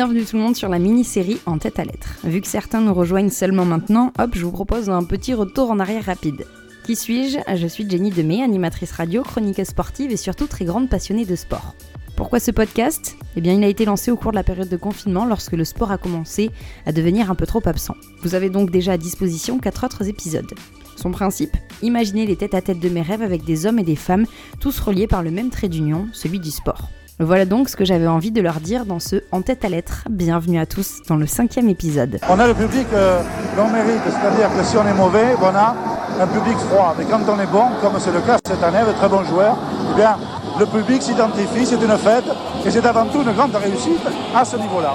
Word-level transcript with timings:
Bienvenue 0.00 0.24
tout 0.24 0.36
le 0.36 0.42
monde 0.42 0.56
sur 0.56 0.70
la 0.70 0.78
mini-série 0.78 1.40
En 1.44 1.58
tête 1.58 1.78
à 1.78 1.84
lettres. 1.84 2.16
Vu 2.24 2.40
que 2.40 2.46
certains 2.46 2.80
nous 2.80 2.94
rejoignent 2.94 3.28
seulement 3.28 3.66
maintenant, 3.66 4.14
hop, 4.18 4.30
je 4.32 4.46
vous 4.46 4.50
propose 4.50 4.88
un 4.88 5.04
petit 5.04 5.34
retour 5.34 5.70
en 5.70 5.78
arrière 5.78 6.06
rapide. 6.06 6.46
Qui 6.84 6.96
suis-je? 6.96 7.36
Je 7.54 7.66
suis 7.66 7.86
Jenny 7.86 8.08
Demey, 8.08 8.42
animatrice 8.42 8.92
radio, 8.92 9.22
chroniqueuse 9.22 9.66
sportive 9.66 10.10
et 10.10 10.16
surtout 10.16 10.46
très 10.46 10.64
grande 10.64 10.88
passionnée 10.88 11.26
de 11.26 11.36
sport. 11.36 11.74
Pourquoi 12.16 12.40
ce 12.40 12.50
podcast? 12.50 13.18
Eh 13.36 13.42
bien, 13.42 13.52
il 13.52 13.62
a 13.62 13.68
été 13.68 13.84
lancé 13.84 14.10
au 14.10 14.16
cours 14.16 14.30
de 14.30 14.36
la 14.36 14.42
période 14.42 14.70
de 14.70 14.76
confinement 14.78 15.26
lorsque 15.26 15.52
le 15.52 15.66
sport 15.66 15.90
a 15.90 15.98
commencé 15.98 16.50
à 16.86 16.92
devenir 16.92 17.30
un 17.30 17.34
peu 17.34 17.44
trop 17.44 17.60
absent. 17.66 17.94
Vous 18.22 18.34
avez 18.34 18.48
donc 18.48 18.70
déjà 18.70 18.92
à 18.92 18.96
disposition 18.96 19.58
4 19.58 19.84
autres 19.84 20.08
épisodes. 20.08 20.54
Son 20.96 21.10
principe? 21.10 21.58
Imaginez 21.82 22.24
les 22.24 22.36
têtes 22.36 22.54
à 22.54 22.62
tête 22.62 22.80
de 22.80 22.88
mes 22.88 23.02
rêves 23.02 23.20
avec 23.20 23.44
des 23.44 23.66
hommes 23.66 23.78
et 23.78 23.84
des 23.84 23.96
femmes, 23.96 24.24
tous 24.60 24.80
reliés 24.80 25.08
par 25.08 25.22
le 25.22 25.30
même 25.30 25.50
trait 25.50 25.68
d'union, 25.68 26.08
celui 26.14 26.40
du 26.40 26.50
sport. 26.50 26.88
Voilà 27.22 27.44
donc 27.44 27.68
ce 27.68 27.76
que 27.76 27.84
j'avais 27.84 28.06
envie 28.06 28.30
de 28.30 28.40
leur 28.40 28.60
dire 28.60 28.86
dans 28.86 28.98
ce 28.98 29.16
En 29.30 29.42
tête 29.42 29.62
à 29.66 29.68
lettres. 29.68 30.04
Bienvenue 30.08 30.58
à 30.58 30.64
tous 30.64 31.02
dans 31.06 31.16
le 31.16 31.26
cinquième 31.26 31.68
épisode. 31.68 32.18
On 32.30 32.38
a 32.38 32.46
le 32.46 32.54
public 32.54 32.86
euh, 32.94 33.20
l'on 33.58 33.68
mérite, 33.68 34.00
c'est-à-dire 34.06 34.48
que 34.56 34.64
si 34.64 34.78
on 34.78 34.86
est 34.86 34.94
mauvais, 34.94 35.34
on 35.38 35.54
a 35.54 35.74
un 36.18 36.26
public 36.26 36.56
froid. 36.56 36.94
Mais 36.98 37.04
quand 37.04 37.20
on 37.28 37.38
est 37.38 37.52
bon, 37.52 37.64
comme 37.82 37.92
c'est 37.98 38.12
le 38.12 38.22
cas 38.22 38.38
cette 38.42 38.62
année, 38.62 38.86
de 38.88 38.92
très 38.92 39.08
bons 39.10 39.24
joueurs, 39.24 39.58
eh 39.92 39.96
bien, 39.96 40.16
le 40.58 40.64
public 40.64 41.02
s'identifie, 41.02 41.66
c'est 41.66 41.82
une 41.82 41.98
fête, 41.98 42.24
et 42.64 42.70
c'est 42.70 42.86
avant 42.86 43.04
tout 43.04 43.20
une 43.20 43.32
grande 43.32 43.54
réussite 43.54 44.00
à 44.34 44.42
ce 44.42 44.56
niveau-là. 44.56 44.94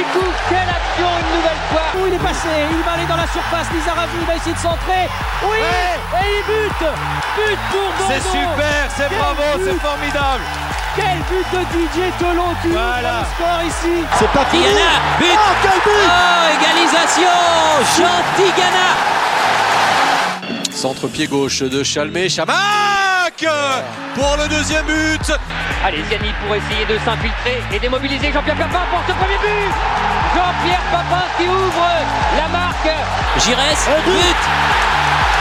Mikou, 0.00 0.24
quelle 0.48 0.64
action 0.64 1.10
une 1.20 1.36
nouvelle 1.36 1.62
fois. 1.68 1.86
Où 2.00 2.06
il 2.06 2.14
est 2.14 2.24
passé, 2.24 2.48
il 2.72 2.82
va 2.84 2.92
aller 2.92 3.04
dans 3.04 3.20
la 3.20 3.26
surface, 3.28 3.68
Lizarazu, 3.70 4.16
il 4.18 4.26
va 4.26 4.34
essayer 4.36 4.54
de 4.54 4.64
centrer. 4.64 5.04
Oui! 5.44 5.60
Et 5.60 6.40
il 6.40 6.44
bute! 6.48 6.88
But 7.36 7.60
pour 7.68 7.92
Bordeaux. 7.98 8.08
C'est 8.08 8.24
super, 8.32 8.80
c'est 8.96 9.10
bravo, 9.12 9.44
c'est 9.60 9.76
formidable. 9.76 10.40
Quel 10.96 11.20
but 11.28 11.46
de 11.52 11.60
Didier 11.68 12.10
Tolon 12.18 12.56
qui 12.62 12.68
voilà. 12.68 13.20
le 13.20 13.26
score 13.36 13.60
ici. 13.62 13.96
C'est 14.18 14.32
pas 14.32 14.46
fini. 14.46 14.64
But. 15.18 15.36
Oh, 15.36 15.52
quel 15.62 15.80
but! 15.84 16.08
Oh, 16.08 16.48
égalisation. 16.56 17.36
Chantigana 17.92 18.88
Centre-pied 20.72 21.26
gauche 21.26 21.60
de 21.60 21.82
Chalmé, 21.84 22.30
Chamac 23.40 23.84
pour 24.14 24.36
le 24.36 24.48
deuxième 24.48 24.84
but. 24.84 25.32
Allez, 25.84 26.04
Ziani 26.08 26.32
pour 26.44 26.54
essayer 26.54 26.84
de 26.84 26.98
s'infiltrer 27.04 27.62
et 27.72 27.78
démobiliser 27.78 28.32
Jean-Pierre 28.32 28.56
Papin 28.56 28.84
pour 28.90 29.00
ce 29.08 29.12
premier 29.12 29.38
but. 29.40 29.72
Jean-Pierre 30.34 30.84
Papin 30.92 31.24
qui 31.38 31.48
ouvre 31.48 31.88
la 32.36 32.48
marque. 32.48 32.90
Giresse, 33.38 33.88
but. 34.04 34.40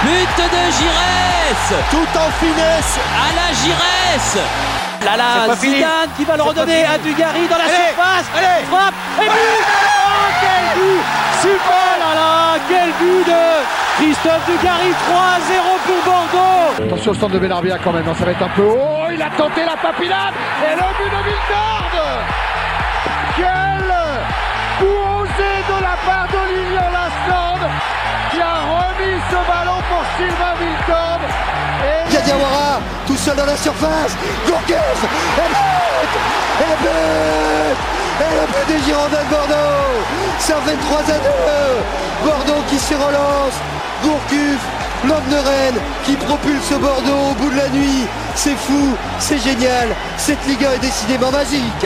But. 0.03 0.37
De 0.39 0.63
Giresse. 0.79 1.73
Tout 1.91 2.11
en 2.17 2.31
finesse. 2.39 2.99
À 3.19 3.35
la 3.35 3.53
Giresse. 3.63 4.37
Là 5.03 5.17
là, 5.17 5.55
Zidane 5.55 6.09
qui 6.15 6.23
va 6.23 6.37
le 6.37 6.43
redonner 6.43 6.85
à 6.85 6.97
Dugarry 6.97 7.47
dans 7.47 7.57
la 7.57 7.65
surface. 7.65 8.27
allez, 8.35 8.65
Frappe 8.69 8.93
et 9.21 9.25
but. 9.25 9.65
Oh 9.75 10.31
quel 10.39 10.79
but. 10.79 11.03
Super. 11.41 11.89
Là 11.99 12.15
là 12.15 12.59
Quel 12.69 12.91
but 12.99 13.25
de 13.27 13.78
Christophe 13.99 14.45
Dugarry 14.47 14.91
3-0 14.91 14.95
pour 15.85 16.01
Bordeaux. 16.05 16.83
Attention 16.85 17.11
au 17.11 17.15
centre 17.15 17.33
de 17.33 17.39
Benarbia 17.39 17.77
quand 17.83 17.91
même, 17.91 18.07
hein, 18.07 18.15
ça 18.17 18.23
va 18.23 18.31
être 18.31 18.41
un 18.41 18.49
peu 18.55 18.63
haut, 18.63 19.09
il 19.13 19.21
a 19.21 19.29
tenté 19.31 19.65
la 19.65 19.75
papillade 19.75 20.33
et 20.63 20.73
le 20.73 20.87
but 20.97 21.11
de 21.11 21.21
Viltord 21.27 21.91
Quel 23.35 23.91
osé 24.87 25.51
de 25.67 25.81
la 25.83 25.97
part 26.07 26.27
d'Olivier 26.31 26.87
Lasland 26.95 27.59
qui 28.31 28.39
a 28.39 28.55
remis 28.71 29.19
ce 29.29 29.35
ballon 29.35 29.79
pour 29.89 30.03
Sylvain 30.15 30.55
Viltord 30.61 31.19
et... 31.83 32.23
Diawara 32.23 32.79
tout 33.05 33.17
seul 33.17 33.35
dans 33.35 33.45
la 33.45 33.57
surface, 33.57 34.15
Gourcuff 34.47 35.03
et 35.37 35.49
but 35.49 35.73
Et 36.61 36.75
but 36.83 37.98
Et 38.19 38.35
le 38.35 38.45
but 38.47 38.67
des 38.67 38.85
Girondins 38.85 39.23
de 39.23 39.29
Bordeaux 39.29 40.03
Ça 40.39 40.55
fait 40.65 40.75
3 40.75 40.99
à 40.99 41.19
2 41.19 42.29
Bordeaux 42.29 42.63
qui 42.69 42.77
se 42.77 42.93
relance 42.93 43.55
Gourcuff, 44.03 44.59
l'homme 45.07 45.29
de 45.29 45.35
Rennes 45.35 45.81
qui 46.05 46.15
propulse 46.15 46.69
Bordeaux 46.71 47.31
au 47.31 47.33
bout 47.35 47.49
de 47.49 47.57
la 47.57 47.69
nuit. 47.69 48.05
C'est 48.35 48.55
fou, 48.55 48.95
c'est 49.19 49.37
génial. 49.37 49.89
Cette 50.17 50.45
Liga 50.47 50.73
est 50.75 50.79
décidément 50.79 51.31
magique. 51.31 51.85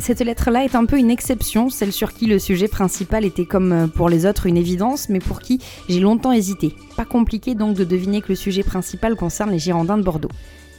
Cette 0.00 0.20
lettre-là 0.20 0.64
est 0.64 0.74
un 0.74 0.86
peu 0.86 0.98
une 0.98 1.10
exception, 1.10 1.68
celle 1.68 1.92
sur 1.92 2.12
qui 2.12 2.26
le 2.26 2.38
sujet 2.38 2.68
principal 2.68 3.24
était 3.24 3.44
comme 3.44 3.90
pour 3.94 4.08
les 4.08 4.26
autres 4.26 4.46
une 4.46 4.56
évidence, 4.56 5.08
mais 5.08 5.18
pour 5.20 5.40
qui 5.40 5.60
j'ai 5.88 6.00
longtemps 6.00 6.32
hésité. 6.32 6.74
Pas 6.96 7.04
compliqué 7.04 7.54
donc 7.54 7.76
de 7.76 7.84
deviner 7.84 8.20
que 8.22 8.30
le 8.30 8.34
sujet 8.34 8.62
principal 8.62 9.14
concerne 9.14 9.50
les 9.50 9.58
Girondins 9.58 9.98
de 9.98 10.02
Bordeaux. 10.02 10.30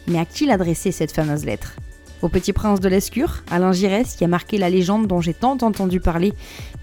Mais 0.08 0.20
à 0.20 0.26
qui 0.26 0.46
l'adresser 0.46 0.92
cette 0.92 1.12
fameuse 1.12 1.46
lettre? 1.46 1.76
Au 2.22 2.30
petit 2.30 2.54
prince 2.54 2.80
de 2.80 2.90
l'Escure, 2.90 3.44
Alain 3.50 3.72
Giresse, 3.72 4.16
qui 4.16 4.24
a 4.24 4.28
marqué 4.28 4.58
la 4.58 4.70
légende 4.70 5.08
dont 5.08 5.22
j'ai 5.22 5.34
tant 5.34 5.58
entendu 5.62 6.00
parler, 6.00 6.34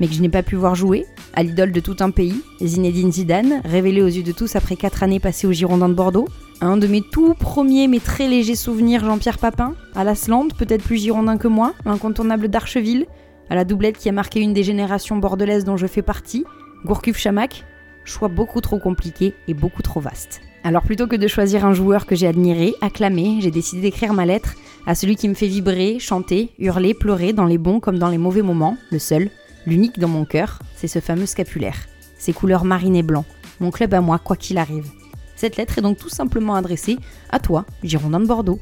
mais 0.01 0.09
que 0.09 0.15
je 0.15 0.21
n'ai 0.21 0.29
pas 0.29 0.43
pu 0.43 0.57
voir 0.57 0.75
jouer, 0.75 1.07
à 1.35 1.43
l'idole 1.43 1.73
de 1.73 1.81
tout 1.81 1.97
un 2.01 2.11
pays, 2.11 2.41
Zinedine 2.63 3.13
Zidane, 3.13 3.61
révélé 3.65 4.03
aux 4.03 4.09
yeux 4.09 4.23
de 4.23 4.33
tous 4.33 4.57
après 4.57 4.77
4 4.77 5.03
années 5.03 5.21
passées 5.21 5.47
aux 5.47 5.53
Girondins 5.53 5.89
de 5.89 5.95
Bordeaux, 5.95 6.29
un 6.61 6.77
de 6.77 6.87
mes 6.87 7.03
tout 7.03 7.35
premiers 7.35 7.87
mais 7.87 8.01
très 8.01 8.29
légers 8.29 8.57
souvenirs, 8.57 9.05
Jean-Pierre 9.05 9.39
Papin, 9.39 9.75
à 9.95 10.05
l'Asland, 10.05 10.49
peut-être 10.57 10.83
plus 10.83 10.97
girondin 10.97 11.39
que 11.39 11.49
moi, 11.49 11.75
l'incontournable 11.85 12.49
d'Archeville, 12.49 13.07
à 13.51 13.55
la 13.55 13.65
doublette 13.65 13.99
qui 13.99 14.09
a 14.09 14.13
marqué 14.13 14.41
une 14.41 14.53
des 14.53 14.65
générations 14.65 15.17
bordelaises 15.17 15.65
dont 15.65 15.77
je 15.77 15.87
fais 15.87 16.03
partie, 16.03 16.45
Gourcuff 16.85 17.17
Chamac, 17.17 17.65
choix 18.09 18.29
beaucoup 18.29 18.61
trop 18.61 18.79
compliqué 18.79 19.35
et 19.47 19.55
beaucoup 19.55 19.83
trop 19.83 20.01
vaste. 20.01 20.41
Alors 20.65 20.83
plutôt 20.83 21.07
que 21.07 21.17
de 21.17 21.29
choisir 21.29 21.65
un 21.65 21.73
joueur 21.73 22.07
que 22.07 22.17
j'ai 22.17 22.27
admiré, 22.27 22.75
acclamé, 22.81 23.39
j'ai 23.41 23.51
décidé 23.51 23.83
d'écrire 23.83 24.13
ma 24.13 24.27
lettre 24.27 24.55
à 24.87 24.95
celui 24.95 25.17
qui 25.17 25.29
me 25.29 25.35
fait 25.35 25.47
vibrer, 25.47 25.99
chanter, 25.99 26.51
hurler, 26.59 26.95
pleurer 26.95 27.33
dans 27.33 27.45
les 27.45 27.59
bons 27.59 27.81
comme 27.81 27.99
dans 27.99 28.09
les 28.09 28.19
mauvais 28.19 28.43
moments, 28.43 28.77
le 28.91 28.99
seul, 28.99 29.31
l'unique 29.67 29.99
dans 29.99 30.09
mon 30.09 30.25
cœur, 30.25 30.61
c'est 30.75 30.89
ce 30.89 30.99
fameux 30.99 31.27
scapulaire. 31.27 31.77
Ses 32.19 32.33
couleurs 32.33 32.65
marine 32.65 32.97
et 32.97 33.03
blanc, 33.03 33.25
mon 33.61 33.71
club 33.71 33.95
à 33.95 34.01
moi, 34.01 34.19
quoi 34.19 34.37
qu'il 34.37 34.59
arrive. 34.59 34.91
Cette 35.37 35.57
lettre 35.57 35.79
est 35.79 35.83
donc 35.83 35.99
tout 35.99 36.09
simplement 36.09 36.55
adressée 36.55 36.99
à 37.31 37.39
toi, 37.39 37.65
Girondin 37.85 38.21
de 38.21 38.27
Bordeaux. 38.27 38.59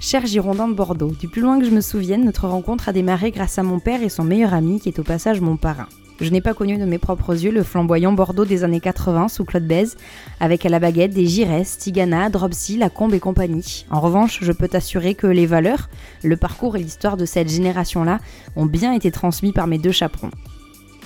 Cher 0.00 0.24
Girondin 0.24 0.68
de 0.68 0.74
Bordeaux, 0.74 1.10
du 1.10 1.28
plus 1.28 1.42
loin 1.42 1.58
que 1.58 1.66
je 1.66 1.70
me 1.70 1.80
souvienne, 1.80 2.24
notre 2.24 2.46
rencontre 2.46 2.88
a 2.88 2.92
démarré 2.92 3.32
grâce 3.32 3.58
à 3.58 3.62
mon 3.62 3.80
père 3.80 4.02
et 4.02 4.08
son 4.08 4.24
meilleur 4.24 4.54
ami 4.54 4.80
qui 4.80 4.88
est 4.88 4.98
au 4.98 5.02
passage 5.02 5.40
mon 5.40 5.56
parrain. 5.56 5.88
Je 6.20 6.30
n'ai 6.30 6.40
pas 6.40 6.52
connu 6.52 6.76
de 6.78 6.84
mes 6.84 6.98
propres 6.98 7.44
yeux 7.44 7.52
le 7.52 7.62
flamboyant 7.62 8.12
Bordeaux 8.12 8.44
des 8.44 8.64
années 8.64 8.80
80 8.80 9.28
sous 9.28 9.44
Claude 9.44 9.66
Bèze, 9.66 9.96
avec 10.40 10.66
à 10.66 10.68
la 10.68 10.80
baguette 10.80 11.12
des 11.12 11.26
Giresse, 11.26 11.78
Tigana, 11.78 12.28
Dropsy, 12.28 12.76
Lacombe 12.76 13.14
et 13.14 13.20
compagnie. 13.20 13.86
En 13.88 14.00
revanche, 14.00 14.40
je 14.42 14.50
peux 14.50 14.66
t'assurer 14.66 15.14
que 15.14 15.28
les 15.28 15.46
valeurs, 15.46 15.88
le 16.24 16.36
parcours 16.36 16.76
et 16.76 16.80
l'histoire 16.80 17.16
de 17.16 17.24
cette 17.24 17.48
génération-là 17.48 18.18
ont 18.56 18.66
bien 18.66 18.92
été 18.94 19.12
transmis 19.12 19.52
par 19.52 19.68
mes 19.68 19.78
deux 19.78 19.92
chaperons. 19.92 20.32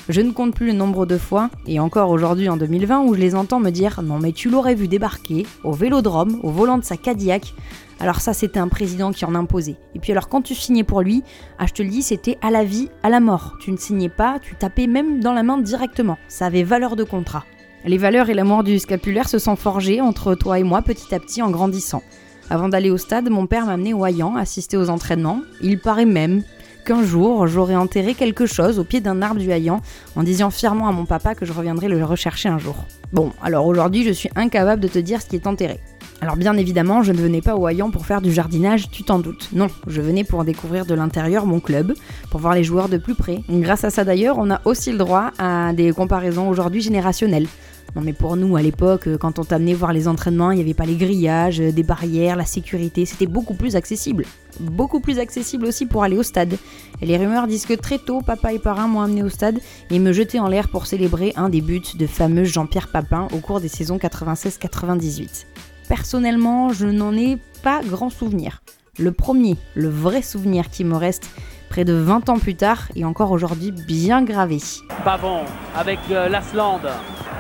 Je 0.09 0.23
ne 0.23 0.33
compte 0.33 0.55
plus 0.55 0.67
le 0.67 0.73
nombre 0.73 1.05
de 1.05 1.19
fois, 1.19 1.50
et 1.67 1.79
encore 1.79 2.09
aujourd'hui 2.09 2.49
en 2.49 2.56
2020, 2.56 3.03
où 3.03 3.15
je 3.15 3.21
les 3.21 3.34
entends 3.34 3.61
me 3.61 3.71
dire 3.71 4.03
Non, 4.03 4.19
mais 4.19 4.33
tu 4.33 4.49
l'aurais 4.49 4.75
vu 4.75 4.89
débarquer 4.89 5.47
au 5.62 5.73
vélodrome, 5.73 6.41
au 6.43 6.50
volant 6.50 6.79
de 6.79 6.84
sa 6.84 6.97
Cadillac. 6.97 7.55
Alors, 8.02 8.20
ça, 8.20 8.34
c'était 8.34 8.58
un 8.58 8.66
président 8.66 9.12
qui 9.12 9.24
en 9.24 9.36
imposait. 9.36 9.76
Et 9.94 10.00
puis, 10.00 10.10
alors, 10.10 10.28
quand 10.28 10.42
tu 10.42 10.56
signais 10.56 10.82
pour 10.82 11.02
lui, 11.02 11.22
ah, 11.60 11.66
je 11.68 11.72
te 11.72 11.82
le 11.84 11.88
dis, 11.88 12.02
c'était 12.02 12.36
à 12.42 12.50
la 12.50 12.64
vie, 12.64 12.90
à 13.04 13.08
la 13.08 13.20
mort. 13.20 13.54
Tu 13.60 13.70
ne 13.70 13.76
signais 13.76 14.08
pas, 14.08 14.40
tu 14.42 14.56
tapais 14.56 14.88
même 14.88 15.20
dans 15.20 15.32
la 15.32 15.44
main 15.44 15.56
directement. 15.56 16.18
Ça 16.26 16.46
avait 16.46 16.64
valeur 16.64 16.96
de 16.96 17.04
contrat. 17.04 17.44
Les 17.84 17.98
valeurs 17.98 18.28
et 18.28 18.34
l'amour 18.34 18.64
du 18.64 18.80
scapulaire 18.80 19.28
se 19.28 19.38
sont 19.38 19.54
forgés 19.54 20.00
entre 20.00 20.34
toi 20.34 20.58
et 20.58 20.64
moi 20.64 20.82
petit 20.82 21.14
à 21.14 21.20
petit 21.20 21.42
en 21.42 21.50
grandissant. 21.50 22.02
Avant 22.50 22.68
d'aller 22.68 22.90
au 22.90 22.96
stade, 22.96 23.30
mon 23.30 23.46
père 23.46 23.66
m'a 23.66 23.74
amené 23.74 23.94
au 23.94 24.04
Hayan 24.04 24.34
assister 24.34 24.76
aux 24.76 24.90
entraînements. 24.90 25.40
Il 25.60 25.78
paraît 25.78 26.04
même 26.04 26.42
qu'un 26.84 27.04
jour 27.04 27.46
j'aurais 27.46 27.76
enterré 27.76 28.14
quelque 28.14 28.46
chose 28.46 28.80
au 28.80 28.84
pied 28.84 29.00
d'un 29.00 29.22
arbre 29.22 29.40
du 29.40 29.50
Hayan 29.50 29.80
en 30.16 30.24
disant 30.24 30.50
fièrement 30.50 30.88
à 30.88 30.93
mon 30.93 31.06
papa 31.06 31.37
que 31.37 31.46
je 31.46 31.52
reviendrais 31.52 31.88
le 31.88 32.05
rechercher 32.05 32.48
un 32.48 32.58
jour. 32.58 32.84
Bon, 33.12 33.32
alors 33.43 33.66
aujourd'hui 33.66 34.05
je 34.05 34.10
suis 34.10 34.31
incapable 34.34 34.82
de 34.82 34.88
te 34.88 34.98
dire 34.98 35.22
ce 35.22 35.26
qui 35.26 35.37
est 35.37 35.46
enterré. 35.46 35.78
Alors 36.22 36.36
bien 36.36 36.56
évidemment, 36.56 37.02
je 37.02 37.10
ne 37.10 37.19
venais 37.19 37.40
pas 37.40 37.56
au 37.56 37.66
Hayan 37.66 37.90
pour 37.90 38.06
faire 38.06 38.22
du 38.22 38.32
jardinage, 38.32 38.88
tu 38.92 39.02
t'en 39.02 39.19
doutes. 39.19 39.48
Non, 39.52 39.66
je 39.88 40.00
venais 40.00 40.22
pour 40.22 40.44
découvrir 40.44 40.86
de 40.86 40.94
l'intérieur 40.94 41.46
mon 41.46 41.58
club, 41.58 41.94
pour 42.30 42.38
voir 42.38 42.54
les 42.54 42.62
joueurs 42.62 42.88
de 42.88 42.96
plus 42.96 43.16
près. 43.16 43.42
Grâce 43.50 43.82
à 43.82 43.90
ça 43.90 44.04
d'ailleurs, 44.04 44.38
on 44.38 44.48
a 44.48 44.60
aussi 44.64 44.92
le 44.92 44.98
droit 44.98 45.32
à 45.40 45.72
des 45.72 45.90
comparaisons 45.90 46.48
aujourd'hui 46.48 46.80
générationnelles. 46.80 47.48
Non 47.96 48.02
mais 48.02 48.12
pour 48.12 48.36
nous 48.36 48.54
à 48.54 48.62
l'époque, 48.62 49.08
quand 49.19 49.40
on 49.40 49.44
t'amenait 49.44 49.74
voir 49.74 49.92
les 49.92 50.06
entraînements, 50.06 50.52
il 50.52 50.58
n'y 50.58 50.62
avait 50.62 50.74
pas 50.74 50.86
les 50.86 50.94
grillages, 50.94 51.58
des 51.58 51.82
barrières, 51.82 52.36
la 52.36 52.44
sécurité, 52.44 53.04
c'était 53.04 53.26
beaucoup 53.26 53.54
plus 53.54 53.74
accessible. 53.74 54.24
Beaucoup 54.60 55.00
plus 55.00 55.19
accessible 55.19 55.66
aussi 55.66 55.86
pour 55.86 56.04
aller 56.04 56.16
au 56.16 56.22
stade. 56.22 56.56
Et 57.00 57.06
les 57.06 57.16
rumeurs 57.16 57.48
disent 57.48 57.66
que 57.66 57.74
très 57.74 57.98
tôt, 57.98 58.20
papa 58.20 58.52
et 58.52 58.60
parrain 58.60 58.86
m'ont 58.86 59.00
amené 59.00 59.24
au 59.24 59.28
stade 59.28 59.58
et 59.90 59.98
me 59.98 60.12
jetaient 60.12 60.38
en 60.38 60.46
l'air 60.46 60.69
pour 60.69 60.86
célébrer 60.86 61.32
un 61.34 61.48
des 61.48 61.62
buts 61.62 61.82
de 61.98 62.06
fameux 62.06 62.44
Jean-Pierre 62.44 62.92
Papin 62.92 63.26
au 63.34 63.38
cours 63.38 63.60
des 63.60 63.66
saisons 63.66 63.96
96-98. 63.96 65.46
Personnellement, 65.88 66.73
je 66.73 66.87
n'en 66.87 67.14
ai 67.17 67.38
pas 67.62 67.81
grand 67.84 68.11
souvenir. 68.11 68.62
Le 68.99 69.12
premier, 69.12 69.56
le 69.75 69.88
vrai 69.88 70.23
souvenir 70.23 70.69
qui 70.69 70.84
me 70.84 70.96
reste 70.96 71.31
près 71.70 71.84
de 71.84 71.94
20 71.94 72.29
ans 72.29 72.38
plus 72.38 72.55
tard 72.55 72.88
et 72.94 73.05
encore 73.06 73.31
aujourd'hui 73.31 73.73
bien 73.73 74.23
gravé. 74.23 74.58
Pavon 75.05 75.40
avec 75.75 75.99
euh, 76.11 76.29
Lasland. 76.29 76.82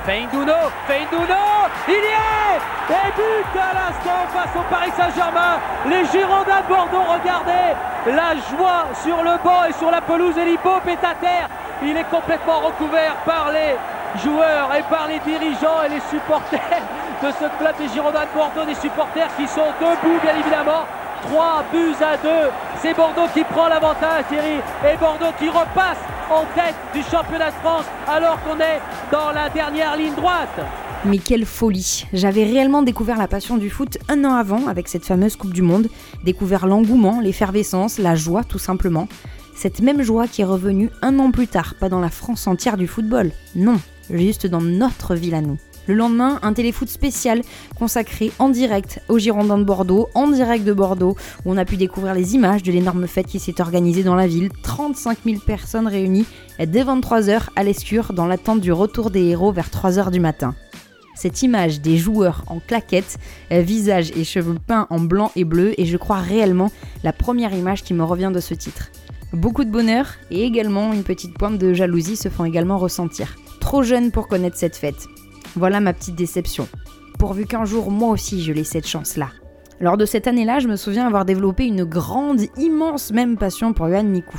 Feindouno, 0.06 0.54
Feindouno, 0.88 1.44
il 1.86 1.92
y 1.92 1.96
est 1.96 2.90
Et 2.90 3.12
but 3.14 3.60
à 3.60 3.74
l'instant 3.74 4.26
face 4.32 4.56
au 4.56 4.64
Paris 4.70 4.90
Saint-Germain. 4.96 5.60
Les 5.88 6.04
Girondins 6.10 6.62
de 6.62 6.68
Bordeaux, 6.68 7.06
regardez 7.12 7.76
la 8.06 8.34
joie 8.50 8.86
sur 9.04 9.22
le 9.22 9.42
banc 9.44 9.64
et 9.68 9.72
sur 9.74 9.90
la 9.90 10.00
pelouse. 10.00 10.36
Et 10.38 10.46
l'Hippop 10.46 10.86
est 10.88 11.04
à 11.06 11.14
terre. 11.14 11.48
Il 11.84 11.96
est 11.96 12.10
complètement 12.10 12.60
recouvert 12.60 13.14
par 13.26 13.52
les 13.52 13.76
joueurs 14.24 14.74
et 14.74 14.82
par 14.90 15.06
les 15.06 15.20
dirigeants 15.20 15.82
et 15.86 15.90
les 15.90 16.00
supporters 16.10 16.82
de 17.22 17.28
ce 17.30 17.46
club 17.58 17.74
des 17.78 17.88
Girondins 17.94 18.26
de 18.26 18.34
Bordeaux, 18.34 18.66
des 18.66 18.74
supporters 18.74 19.30
qui 19.36 19.46
sont 19.46 19.70
debout 19.80 20.18
bien 20.22 20.34
évidemment. 20.40 20.84
3 21.22 21.64
buts 21.72 21.94
à 22.02 22.16
2. 22.16 22.28
C'est 22.82 22.96
Bordeaux 22.96 23.28
qui 23.32 23.44
prend 23.44 23.68
l'avantage, 23.68 24.24
Thierry. 24.28 24.58
Et 24.84 24.96
Bordeaux 24.96 25.32
qui 25.38 25.48
repasse 25.48 26.02
en 26.30 26.44
tête 26.56 26.74
du 26.92 27.02
championnat 27.02 27.50
de 27.50 27.56
France 27.62 27.84
alors 28.08 28.42
qu'on 28.42 28.58
est 28.58 28.80
dans 29.12 29.30
la 29.30 29.48
dernière 29.50 29.96
ligne 29.96 30.14
droite. 30.14 30.58
Mais 31.04 31.18
quelle 31.18 31.46
folie 31.46 32.06
J'avais 32.12 32.42
réellement 32.42 32.82
découvert 32.82 33.18
la 33.18 33.28
passion 33.28 33.56
du 33.56 33.70
foot 33.70 33.98
un 34.08 34.24
an 34.24 34.34
avant 34.34 34.66
avec 34.66 34.88
cette 34.88 35.04
fameuse 35.04 35.36
Coupe 35.36 35.52
du 35.52 35.62
Monde, 35.62 35.88
découvert 36.24 36.66
l'engouement, 36.66 37.20
l'effervescence, 37.20 37.98
la 37.98 38.16
joie 38.16 38.42
tout 38.42 38.58
simplement. 38.58 39.06
Cette 39.54 39.80
même 39.80 40.02
joie 40.02 40.26
qui 40.26 40.42
est 40.42 40.46
revenue 40.46 40.90
un 41.02 41.20
an 41.20 41.30
plus 41.30 41.46
tard, 41.46 41.74
pas 41.78 41.88
dans 41.88 42.00
la 42.00 42.10
France 42.10 42.48
entière 42.48 42.76
du 42.76 42.88
football, 42.88 43.30
non, 43.54 43.80
juste 44.10 44.48
dans 44.48 44.60
notre 44.60 45.14
ville 45.14 45.34
à 45.34 45.40
nous. 45.40 45.58
Le 45.86 45.94
lendemain, 45.94 46.38
un 46.42 46.52
téléfoot 46.52 46.88
spécial 46.88 47.42
consacré 47.76 48.30
en 48.38 48.48
direct 48.48 49.00
aux 49.08 49.18
Girondins 49.18 49.58
de 49.58 49.64
Bordeaux, 49.64 50.08
en 50.14 50.28
direct 50.28 50.64
de 50.64 50.72
Bordeaux, 50.72 51.16
où 51.44 51.52
on 51.52 51.56
a 51.56 51.64
pu 51.64 51.76
découvrir 51.76 52.14
les 52.14 52.34
images 52.34 52.62
de 52.62 52.70
l'énorme 52.70 53.08
fête 53.08 53.26
qui 53.26 53.40
s'est 53.40 53.60
organisée 53.60 54.04
dans 54.04 54.14
la 54.14 54.28
ville. 54.28 54.50
35 54.62 55.18
000 55.24 55.40
personnes 55.44 55.88
réunies 55.88 56.26
dès 56.58 56.84
23h 56.84 57.48
à 57.56 57.64
l'Escure 57.64 58.12
dans 58.12 58.26
l'attente 58.26 58.60
du 58.60 58.72
retour 58.72 59.10
des 59.10 59.24
héros 59.24 59.50
vers 59.50 59.70
3h 59.70 60.10
du 60.10 60.20
matin. 60.20 60.54
Cette 61.14 61.42
image 61.42 61.80
des 61.80 61.98
joueurs 61.98 62.44
en 62.46 62.58
claquettes, 62.58 63.18
visage 63.50 64.12
et 64.16 64.24
cheveux 64.24 64.56
peints 64.66 64.86
en 64.88 65.00
blanc 65.00 65.30
et 65.36 65.44
bleu 65.44 65.78
est 65.78 65.84
je 65.84 65.96
crois 65.96 66.18
réellement 66.18 66.70
la 67.04 67.12
première 67.12 67.54
image 67.54 67.82
qui 67.82 67.92
me 67.92 68.04
revient 68.04 68.30
de 68.32 68.40
ce 68.40 68.54
titre. 68.54 68.90
Beaucoup 69.32 69.64
de 69.64 69.70
bonheur 69.70 70.14
et 70.30 70.44
également 70.44 70.92
une 70.92 71.04
petite 71.04 71.34
pointe 71.34 71.58
de 71.58 71.74
jalousie 71.74 72.16
se 72.16 72.28
font 72.28 72.44
également 72.44 72.78
ressentir. 72.78 73.36
Trop 73.60 73.82
jeune 73.82 74.10
pour 74.10 74.28
connaître 74.28 74.56
cette 74.56 74.76
fête. 74.76 75.08
Voilà 75.54 75.80
ma 75.80 75.92
petite 75.92 76.14
déception. 76.14 76.68
Pourvu 77.18 77.46
qu'un 77.46 77.64
jour 77.64 77.90
moi 77.90 78.10
aussi 78.10 78.42
je 78.42 78.52
l'ai 78.52 78.64
cette 78.64 78.86
chance-là. 78.86 79.28
Lors 79.80 79.96
de 79.96 80.06
cette 80.06 80.28
année-là, 80.28 80.60
je 80.60 80.68
me 80.68 80.76
souviens 80.76 81.06
avoir 81.06 81.24
développé 81.24 81.66
une 81.66 81.84
grande, 81.84 82.42
immense 82.56 83.10
même 83.10 83.36
passion 83.36 83.72
pour 83.72 83.88
Yohan 83.88 84.04
Mikou. 84.04 84.38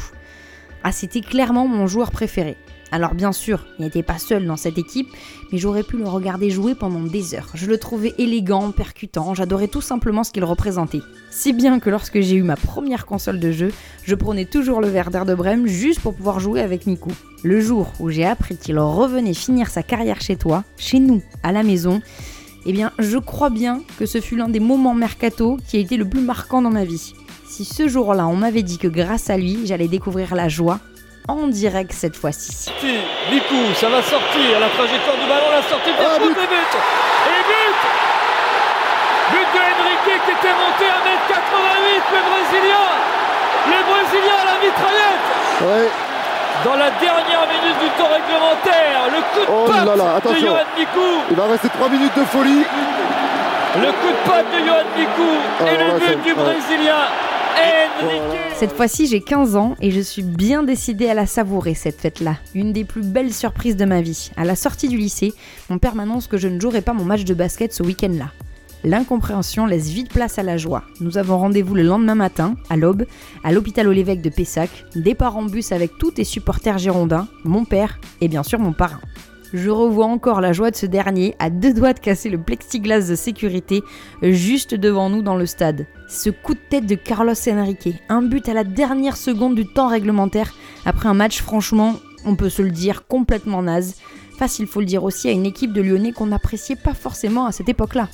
Ah, 0.83 0.91
c'était 0.91 1.21
clairement 1.21 1.67
mon 1.67 1.85
joueur 1.85 2.11
préféré. 2.11 2.57
Alors 2.93 3.15
bien 3.15 3.31
sûr, 3.31 3.65
il 3.79 3.85
n'était 3.85 4.03
pas 4.03 4.19
seul 4.19 4.45
dans 4.45 4.55
cette 4.55 4.77
équipe, 4.77 5.07
mais 5.51 5.57
j'aurais 5.57 5.81
pu 5.81 5.97
le 5.97 6.07
regarder 6.07 6.51
jouer 6.51 6.75
pendant 6.75 7.01
des 7.01 7.33
heures. 7.33 7.49
Je 7.55 7.65
le 7.65 7.79
trouvais 7.79 8.13
élégant, 8.19 8.69
percutant, 8.69 9.33
j'adorais 9.33 9.67
tout 9.67 9.81
simplement 9.81 10.23
ce 10.23 10.31
qu'il 10.31 10.43
représentait. 10.43 11.01
Si 11.31 11.53
bien 11.53 11.79
que 11.79 11.89
lorsque 11.89 12.21
j'ai 12.21 12.35
eu 12.35 12.43
ma 12.43 12.55
première 12.55 13.07
console 13.07 13.39
de 13.39 13.51
jeu, 13.51 13.71
je 14.03 14.13
prenais 14.13 14.45
toujours 14.45 14.79
le 14.79 14.89
Werder 14.89 15.23
de 15.25 15.33
Brême 15.33 15.65
juste 15.65 16.01
pour 16.01 16.13
pouvoir 16.13 16.39
jouer 16.39 16.61
avec 16.61 16.85
Miku. 16.85 17.09
Le 17.41 17.61
jour 17.61 17.91
où 17.99 18.11
j'ai 18.11 18.25
appris 18.25 18.57
qu'il 18.57 18.77
revenait 18.77 19.33
finir 19.33 19.71
sa 19.71 19.81
carrière 19.81 20.21
chez 20.21 20.35
toi, 20.35 20.63
chez 20.77 20.99
nous, 20.99 21.23
à 21.41 21.51
la 21.51 21.63
maison, 21.63 21.99
eh 22.67 22.73
bien, 22.73 22.91
je 22.99 23.17
crois 23.17 23.49
bien 23.49 23.81
que 23.97 24.05
ce 24.05 24.21
fut 24.21 24.35
l'un 24.35 24.49
des 24.49 24.59
moments 24.59 24.93
mercato 24.93 25.57
qui 25.67 25.77
a 25.77 25.79
été 25.79 25.97
le 25.97 26.07
plus 26.07 26.21
marquant 26.21 26.61
dans 26.61 26.69
ma 26.69 26.85
vie. 26.85 27.15
Si 27.47 27.65
ce 27.65 27.87
jour-là 27.87 28.27
on 28.27 28.35
m'avait 28.35 28.61
dit 28.61 28.77
que 28.77 28.87
grâce 28.87 29.31
à 29.31 29.37
lui, 29.37 29.65
j'allais 29.65 29.87
découvrir 29.87 30.35
la 30.35 30.47
joie, 30.47 30.79
en 31.27 31.47
direct 31.47 31.93
cette 31.93 32.15
fois-ci. 32.15 32.71
Mikou, 33.31 33.73
ça 33.75 33.89
va 33.89 34.01
sortir, 34.01 34.59
la 34.59 34.69
trajectoire 34.69 35.17
du 35.17 35.27
ballon, 35.27 35.49
la 35.51 35.63
sortie 35.63 35.91
de 35.91 36.03
ah, 36.03 36.19
but. 36.19 36.33
but. 36.33 36.43
Et 36.43 37.41
but. 37.47 37.79
But 39.31 39.47
de 39.53 39.59
Henrique 39.59 40.21
qui 40.25 40.31
était 40.31 40.55
monté 40.55 40.85
à 40.91 40.99
1m88, 40.99 42.03
le 42.11 42.21
Brésilien. 42.27 42.87
Le 43.65 43.79
Brésilien 43.87 44.37
à 44.41 44.45
la 44.45 44.57
mitraillette. 44.59 45.27
Ouais. 45.61 45.89
Dans 46.65 46.75
la 46.75 46.91
dernière 46.91 47.47
minute 47.47 47.79
du 47.79 47.89
temps 47.97 48.07
réglementaire, 48.07 49.07
le 49.11 49.21
coup 49.33 49.45
de 49.45 49.51
oh 49.51 49.65
patte 49.67 49.97
là 49.97 50.19
de 50.23 50.39
Johan 50.39 50.69
Mikou 50.77 51.23
Il 51.29 51.35
va 51.35 51.45
rester 51.47 51.69
3 51.69 51.89
minutes 51.89 52.17
de 52.17 52.25
folie. 52.25 52.63
Le 53.75 53.91
coup 53.91 54.11
de 54.11 54.29
patte 54.29 54.51
de 54.51 54.59
Johan 54.65 54.87
Mikou 54.95 55.33
oh, 55.59 55.65
et 55.65 55.77
le 55.77 55.99
but 55.99 56.23
du 56.23 56.33
Brésilien 56.33 57.07
cette 58.55 58.73
fois-ci, 58.73 59.07
j'ai 59.07 59.21
15 59.21 59.55
ans 59.55 59.75
et 59.81 59.91
je 59.91 59.99
suis 59.99 60.23
bien 60.23 60.63
décidée 60.63 61.09
à 61.09 61.13
la 61.13 61.25
savourer, 61.25 61.73
cette 61.73 61.99
fête-là. 61.99 62.37
Une 62.55 62.71
des 62.71 62.85
plus 62.85 63.01
belles 63.01 63.33
surprises 63.33 63.75
de 63.75 63.85
ma 63.85 64.01
vie. 64.01 64.31
À 64.37 64.45
la 64.45 64.55
sortie 64.55 64.87
du 64.87 64.97
lycée, 64.97 65.33
mon 65.69 65.79
père 65.79 65.95
m'annonce 65.95 66.27
que 66.27 66.37
je 66.37 66.47
ne 66.47 66.59
jouerai 66.59 66.81
pas 66.81 66.93
mon 66.93 67.03
match 67.03 67.23
de 67.23 67.33
basket 67.33 67.73
ce 67.73 67.83
week-end-là. 67.83 68.31
L'incompréhension 68.85 69.65
laisse 69.65 69.87
vite 69.87 70.09
place 70.11 70.39
à 70.39 70.43
la 70.43 70.57
joie. 70.57 70.83
Nous 70.99 71.17
avons 71.17 71.37
rendez-vous 71.37 71.73
le 71.73 71.83
lendemain 71.83 72.15
matin, 72.15 72.55
à 72.69 72.75
l'aube, 72.75 73.05
à 73.43 73.51
l'hôpital 73.51 73.87
Olévêque 73.87 74.21
de 74.21 74.29
Pessac, 74.29 74.69
départ 74.95 75.37
en 75.37 75.43
bus 75.43 75.71
avec 75.71 75.97
tous 75.97 76.11
tes 76.11 76.25
supporters 76.25 76.77
girondins, 76.77 77.27
mon 77.45 77.63
père 77.63 77.99
et 78.21 78.27
bien 78.27 78.43
sûr 78.43 78.59
mon 78.59 78.73
parrain. 78.73 78.99
Je 79.53 79.69
revois 79.69 80.07
encore 80.07 80.41
la 80.41 80.51
joie 80.51 80.71
de 80.71 80.75
ce 80.75 80.87
dernier 80.87 81.35
à 81.37 81.51
deux 81.51 81.73
doigts 81.73 81.93
de 81.93 81.99
casser 81.99 82.29
le 82.29 82.41
plexiglas 82.41 83.07
de 83.07 83.15
sécurité 83.15 83.83
juste 84.23 84.73
devant 84.73 85.11
nous 85.11 85.21
dans 85.21 85.35
le 85.35 85.45
stade. 85.45 85.85
Ce 86.09 86.31
coup 86.31 86.55
de 86.55 86.59
tête 86.69 86.87
de 86.87 86.95
Carlos 86.95 87.35
Henrique, 87.47 87.89
un 88.09 88.23
but 88.23 88.49
à 88.49 88.55
la 88.55 88.63
dernière 88.63 89.15
seconde 89.15 89.53
du 89.53 89.67
temps 89.67 89.89
réglementaire 89.89 90.55
après 90.85 91.07
un 91.07 91.13
match 91.13 91.41
franchement, 91.41 91.97
on 92.25 92.35
peut 92.35 92.49
se 92.49 92.63
le 92.63 92.71
dire, 92.71 93.05
complètement 93.05 93.61
naze, 93.61 93.95
face 94.39 94.57
il 94.57 94.65
faut 94.65 94.79
le 94.79 94.87
dire 94.87 95.03
aussi 95.03 95.29
à 95.29 95.31
une 95.31 95.45
équipe 95.45 95.71
de 95.71 95.81
Lyonnais 95.81 96.13
qu'on 96.13 96.25
n'appréciait 96.25 96.75
pas 96.75 96.95
forcément 96.95 97.45
à 97.45 97.51
cette 97.51 97.69
époque-là. 97.69 98.09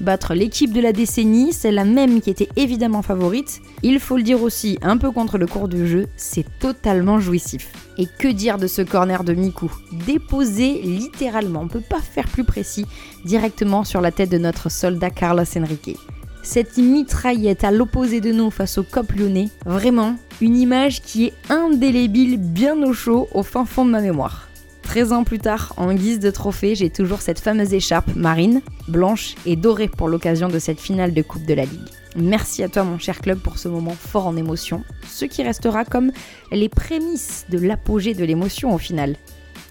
Battre 0.00 0.34
l'équipe 0.34 0.72
de 0.72 0.80
la 0.80 0.92
décennie, 0.92 1.52
c'est 1.52 1.70
la 1.70 1.84
même 1.84 2.20
qui 2.20 2.30
était 2.30 2.48
évidemment 2.56 3.02
favorite, 3.02 3.60
il 3.82 4.00
faut 4.00 4.16
le 4.16 4.22
dire 4.22 4.42
aussi 4.42 4.78
un 4.82 4.96
peu 4.96 5.10
contre 5.12 5.38
le 5.38 5.46
cours 5.46 5.68
du 5.68 5.86
jeu, 5.86 6.06
c'est 6.16 6.46
totalement 6.58 7.20
jouissif. 7.20 7.72
Et 7.96 8.06
que 8.06 8.28
dire 8.28 8.58
de 8.58 8.66
ce 8.66 8.82
corner 8.82 9.22
de 9.22 9.34
Miku 9.34 9.70
Déposé 10.06 10.80
littéralement, 10.82 11.60
on 11.60 11.68
peut 11.68 11.80
pas 11.80 12.00
faire 12.00 12.26
plus 12.26 12.44
précis, 12.44 12.86
directement 13.24 13.84
sur 13.84 14.00
la 14.00 14.10
tête 14.10 14.30
de 14.30 14.38
notre 14.38 14.68
soldat 14.68 15.10
Carlos 15.10 15.44
Enrique. 15.56 15.96
Cette 16.42 16.76
mitraillette 16.76 17.64
à 17.64 17.70
l'opposé 17.70 18.20
de 18.20 18.32
nous 18.32 18.50
face 18.50 18.78
au 18.78 18.82
cop 18.82 19.12
lyonnais, 19.12 19.48
vraiment 19.64 20.16
une 20.40 20.56
image 20.56 21.02
qui 21.02 21.26
est 21.26 21.32
indélébile 21.48 22.38
bien 22.38 22.82
au 22.82 22.92
chaud 22.92 23.28
au 23.32 23.42
fin 23.42 23.64
fond 23.64 23.86
de 23.86 23.90
ma 23.90 24.00
mémoire. 24.00 24.48
13 24.84 25.12
ans 25.12 25.24
plus 25.24 25.38
tard, 25.38 25.72
en 25.76 25.92
guise 25.92 26.20
de 26.20 26.30
trophée, 26.30 26.74
j'ai 26.74 26.90
toujours 26.90 27.20
cette 27.20 27.40
fameuse 27.40 27.74
écharpe 27.74 28.14
marine, 28.14 28.60
blanche 28.86 29.34
et 29.44 29.56
dorée 29.56 29.88
pour 29.88 30.08
l'occasion 30.08 30.48
de 30.48 30.58
cette 30.58 30.80
finale 30.80 31.12
de 31.12 31.22
Coupe 31.22 31.46
de 31.46 31.54
la 31.54 31.64
Ligue. 31.64 31.88
Merci 32.16 32.62
à 32.62 32.68
toi 32.68 32.84
mon 32.84 32.98
cher 32.98 33.20
club 33.20 33.40
pour 33.40 33.58
ce 33.58 33.66
moment 33.66 33.96
fort 33.98 34.28
en 34.28 34.36
émotion, 34.36 34.84
ce 35.08 35.24
qui 35.24 35.42
restera 35.42 35.84
comme 35.84 36.12
les 36.52 36.68
prémices 36.68 37.46
de 37.50 37.58
l'apogée 37.58 38.14
de 38.14 38.24
l'émotion 38.24 38.72
au 38.72 38.78
final. 38.78 39.16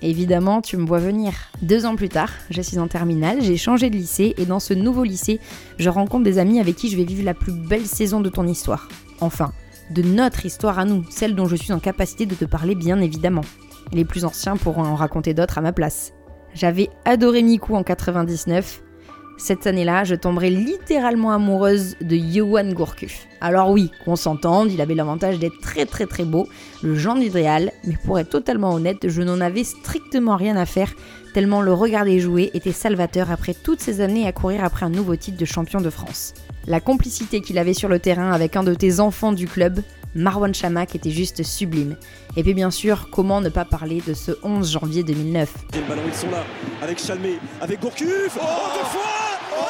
Évidemment, 0.02 0.62
tu 0.62 0.76
me 0.76 0.86
vois 0.86 1.00
venir. 1.00 1.34
Deux 1.62 1.86
ans 1.86 1.96
plus 1.96 2.10
tard, 2.10 2.32
je 2.50 2.62
suis 2.62 2.80
en 2.80 2.90
terminale, 2.90 3.42
j'ai 3.42 3.56
changé 3.56 3.90
de 3.90 3.96
lycée 3.96 4.34
et 4.38 4.46
dans 4.46 4.60
ce 4.60 4.74
nouveau 4.74 5.06
lycée, 5.06 5.40
je 5.78 5.90
rencontre 5.90 6.26
des 6.26 6.38
amis 6.38 6.60
avec 6.60 6.76
qui 6.76 6.90
je 6.90 6.98
vais 6.98 7.06
vivre 7.06 7.24
la 7.24 7.34
plus 7.34 7.54
belle 7.54 7.86
saison 7.86 8.20
de 8.20 8.30
ton 8.30 8.46
histoire. 8.46 8.90
Enfin, 9.22 9.54
de 9.92 10.02
notre 10.02 10.46
histoire 10.46 10.80
à 10.80 10.86
nous, 10.86 11.06
celle 11.10 11.36
dont 11.36 11.48
je 11.48 11.56
suis 11.56 11.72
en 11.72 11.80
capacité 11.80 12.26
de 12.26 12.36
te 12.36 12.46
parler 12.46 12.76
bien 12.76 13.00
évidemment. 13.00 13.44
Les 13.94 14.06
plus 14.06 14.26
anciens 14.26 14.58
pourront 14.58 14.84
en 14.84 14.96
raconter 14.96 15.34
d'autres 15.34 15.60
à 15.60 15.62
ma 15.62 15.72
place. 15.72 16.14
J'avais 16.56 16.90
adoré 17.06 17.44
Miku 17.44 17.76
en 17.76 17.84
99. 17.84 18.82
Cette 19.38 19.66
année-là, 19.68 20.04
je 20.04 20.16
tomberai 20.16 20.50
littéralement 20.50 21.32
amoureuse 21.32 21.96
de 22.02 22.16
Johan 22.16 22.72
Gourcuff. 22.72 23.28
Alors 23.42 23.72
oui, 23.72 23.92
qu'on 24.06 24.16
s'entende, 24.16 24.72
il 24.72 24.80
avait 24.80 24.96
l'avantage 24.96 25.40
d'être 25.40 25.60
très 25.60 25.86
très 25.86 26.06
très 26.06 26.24
beau, 26.24 26.48
le 26.84 26.96
genre 26.96 27.18
idéal, 27.18 27.72
mais 27.86 27.98
pour 28.06 28.20
être 28.20 28.30
totalement 28.30 28.74
honnête, 28.74 29.10
je 29.10 29.22
n'en 29.22 29.42
avais 29.42 29.64
strictement 29.64 30.38
rien 30.38 30.56
à 30.56 30.66
faire, 30.66 30.94
tellement 31.34 31.62
le 31.62 31.74
regarder 31.74 32.20
jouer 32.20 32.52
était 32.54 32.72
salvateur 32.72 33.32
après 33.32 33.56
toutes 33.56 33.82
ces 33.82 34.02
années 34.02 34.28
à 34.28 34.32
courir 34.32 34.64
après 34.64 34.86
un 34.86 34.92
nouveau 34.92 35.16
titre 35.16 35.38
de 35.38 35.46
champion 35.46 35.82
de 35.82 35.90
France. 35.90 36.36
La 36.68 36.80
complicité 36.80 37.42
qu'il 37.42 37.58
avait 37.58 37.74
sur 37.74 37.90
le 37.90 38.00
terrain 38.00 38.32
avec 38.32 38.56
un 38.56 38.64
de 38.64 38.74
tes 38.74 39.00
enfants 39.00 39.34
du 39.34 39.48
club, 39.48 39.82
Marwan 40.16 40.54
Chamak 40.54 40.96
était 40.96 41.10
juste 41.10 41.44
sublime. 41.44 41.98
Et 42.38 42.44
puis 42.44 42.54
bien 42.54 42.70
sûr, 42.72 43.10
comment 43.12 43.42
ne 43.42 43.50
pas 43.50 43.66
parler 43.66 44.02
de 44.06 44.14
ce 44.14 44.32
11 44.44 44.72
janvier 44.72 45.04
2009 45.04 45.52
Le 45.74 45.82
ballon, 45.88 46.04
ils 46.08 46.14
sont 46.14 46.30
là, 46.30 46.44
avec 46.82 47.00
Chalmé, 47.00 47.40
avec 47.62 47.80
Gourcuff, 47.80 48.38
oh, 48.38 48.42
oh 48.42 48.70
deux 48.78 48.86
fois. 48.94 49.14
Oh, 49.54 49.66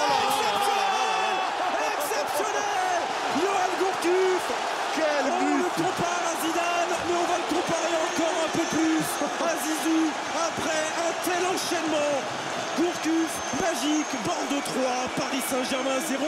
Exceptionnel. 0.84 1.36
Exceptionnel. 1.96 3.00
Johan 3.40 3.72
Gourcuff. 3.80 4.46
Quel 4.96 5.26
but 5.32 5.48
On 5.48 5.58
le 5.64 5.72
compare 5.80 6.24
à 6.28 6.36
Zidane, 6.44 6.94
mais 7.08 7.16
on 7.16 7.28
va 7.32 7.38
le 7.40 7.48
comparer 7.48 7.96
encore 8.04 8.38
un 8.44 8.52
peu 8.52 8.66
plus 8.76 9.04
à 9.48 9.54
Zizou, 9.64 10.02
après 10.36 10.84
un 11.08 11.14
tel 11.24 11.44
enchaînement. 11.48 12.16
Gourcuff, 12.76 13.32
magique, 13.64 14.12
Bordeaux 14.26 14.64
3, 14.66 15.08
Paris 15.16 15.44
Saint-Germain 15.48 16.00
0. 16.10 16.20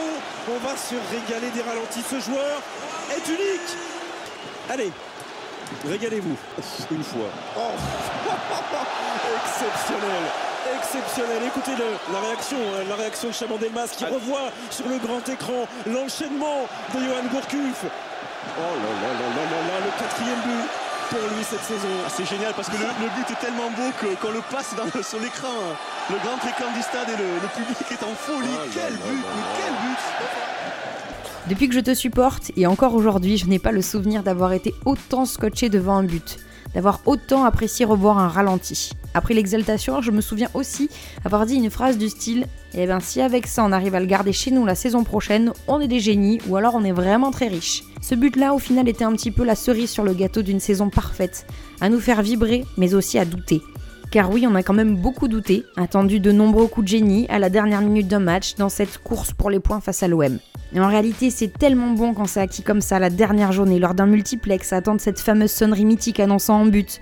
On 0.48 0.58
va 0.64 0.76
se 0.76 0.94
régaler 1.12 1.50
des 1.52 1.60
ralentis. 1.62 2.04
Ce 2.08 2.20
joueur 2.20 2.62
est 3.12 3.28
unique 3.28 3.95
Allez, 4.70 4.92
régalez-vous 5.88 6.36
une 6.90 7.04
fois. 7.04 7.28
Oh. 7.56 7.60
Exceptionnel 9.46 10.22
exceptionnel. 10.74 11.42
Écoutez 11.46 11.72
le, 11.76 11.84
la 12.12 12.20
réaction, 12.20 12.56
euh, 12.58 12.84
la 12.88 12.96
réaction 12.96 13.28
de 13.28 13.34
Chaman 13.34 13.58
Delmas 13.58 13.88
qui 13.96 14.04
revoit 14.04 14.50
sur 14.70 14.88
le 14.88 14.98
grand 14.98 15.26
écran 15.28 15.66
l'enchaînement 15.86 16.66
de 16.94 17.00
Johan 17.00 17.26
Gourcuff. 17.30 17.84
Oh 17.84 18.60
là 18.60 18.90
là 19.02 19.10
là 19.14 19.26
là 19.30 19.44
là 19.46 19.60
là, 19.66 19.76
le 19.84 19.90
quatrième 19.98 20.40
but 20.42 20.66
pour 21.10 21.22
lui 21.36 21.44
cette 21.44 21.62
saison. 21.62 21.88
Ah, 22.04 22.10
c'est 22.10 22.26
génial 22.26 22.52
parce 22.54 22.68
que 22.68 22.76
le, 22.76 22.86
le, 22.86 23.08
but 23.14 23.30
est 23.30 23.40
tellement 23.40 23.70
beau 23.70 23.90
qu'on 24.20 24.30
le 24.32 24.40
passe 24.50 24.74
dans, 24.74 25.02
sur 25.02 25.20
l'écran. 25.20 25.54
Le 26.10 26.16
grand 26.18 26.38
écran 26.48 26.70
du 26.74 26.82
stade 26.82 27.08
et 27.08 27.16
le, 27.16 27.28
le 27.42 27.48
public 27.48 27.78
est 27.90 28.02
en 28.04 28.14
folie. 28.14 28.48
Oh 28.54 28.68
quel 28.72 28.94
but, 28.94 29.24
mais 29.34 29.42
quel 29.58 29.74
but 29.86 30.02
Depuis 31.48 31.68
que 31.68 31.74
je 31.74 31.80
te 31.80 31.94
supporte, 31.94 32.50
et 32.56 32.66
encore 32.66 32.94
aujourd'hui, 32.94 33.36
je 33.36 33.46
n'ai 33.46 33.60
pas 33.60 33.70
le 33.70 33.82
souvenir 33.82 34.22
d'avoir 34.22 34.52
été 34.52 34.74
autant 34.84 35.24
scotché 35.24 35.68
devant 35.68 35.96
un 35.96 36.02
but 36.02 36.38
d'avoir 36.76 37.00
autant 37.06 37.44
apprécié 37.44 37.86
revoir 37.86 38.18
un 38.18 38.28
ralenti. 38.28 38.90
Après 39.14 39.32
l'exaltation, 39.32 40.02
je 40.02 40.10
me 40.10 40.20
souviens 40.20 40.50
aussi 40.52 40.90
avoir 41.24 41.46
dit 41.46 41.54
une 41.54 41.70
phrase 41.70 41.96
du 41.96 42.10
style 42.10 42.46
Eh 42.74 42.86
ben 42.86 43.00
si 43.00 43.22
avec 43.22 43.46
ça 43.46 43.64
on 43.64 43.72
arrive 43.72 43.94
à 43.94 44.00
le 44.00 44.04
garder 44.04 44.34
chez 44.34 44.50
nous 44.50 44.66
la 44.66 44.74
saison 44.74 45.02
prochaine, 45.02 45.52
on 45.68 45.80
est 45.80 45.88
des 45.88 46.00
génies 46.00 46.38
ou 46.48 46.56
alors 46.56 46.74
on 46.74 46.84
est 46.84 46.92
vraiment 46.92 47.30
très 47.30 47.48
riches. 47.48 47.82
Ce 48.02 48.14
but-là 48.14 48.52
au 48.52 48.58
final 48.58 48.90
était 48.90 49.04
un 49.04 49.12
petit 49.12 49.30
peu 49.30 49.42
la 49.42 49.54
cerise 49.54 49.90
sur 49.90 50.04
le 50.04 50.12
gâteau 50.12 50.42
d'une 50.42 50.60
saison 50.60 50.90
parfaite, 50.90 51.46
à 51.80 51.88
nous 51.88 52.00
faire 52.00 52.20
vibrer 52.20 52.66
mais 52.76 52.92
aussi 52.92 53.18
à 53.18 53.24
douter. 53.24 53.62
Car 54.10 54.30
oui, 54.30 54.46
on 54.48 54.54
a 54.54 54.62
quand 54.62 54.74
même 54.74 54.96
beaucoup 54.96 55.28
douté, 55.28 55.64
attendu 55.76 56.20
de 56.20 56.32
nombreux 56.32 56.68
coups 56.68 56.84
de 56.84 56.88
génie 56.88 57.26
à 57.28 57.38
la 57.38 57.50
dernière 57.50 57.80
minute 57.80 58.08
d'un 58.08 58.20
match 58.20 58.54
dans 58.54 58.68
cette 58.68 58.98
course 58.98 59.32
pour 59.32 59.50
les 59.50 59.60
points 59.60 59.80
face 59.80 60.02
à 60.02 60.08
l'OM. 60.08 60.38
Et 60.74 60.80
en 60.80 60.88
réalité, 60.88 61.30
c'est 61.30 61.48
tellement 61.48 61.90
bon 61.90 62.14
quand 62.14 62.26
c'est 62.26 62.40
acquis 62.40 62.62
comme 62.62 62.80
ça 62.80 62.98
la 62.98 63.10
dernière 63.10 63.52
journée 63.52 63.78
lors 63.78 63.94
d'un 63.94 64.06
multiplex 64.06 64.72
à 64.72 64.76
attendre 64.76 65.00
cette 65.00 65.20
fameuse 65.20 65.50
sonnerie 65.50 65.84
mythique 65.84 66.20
annonçant 66.20 66.60
en 66.60 66.66
but. 66.66 67.00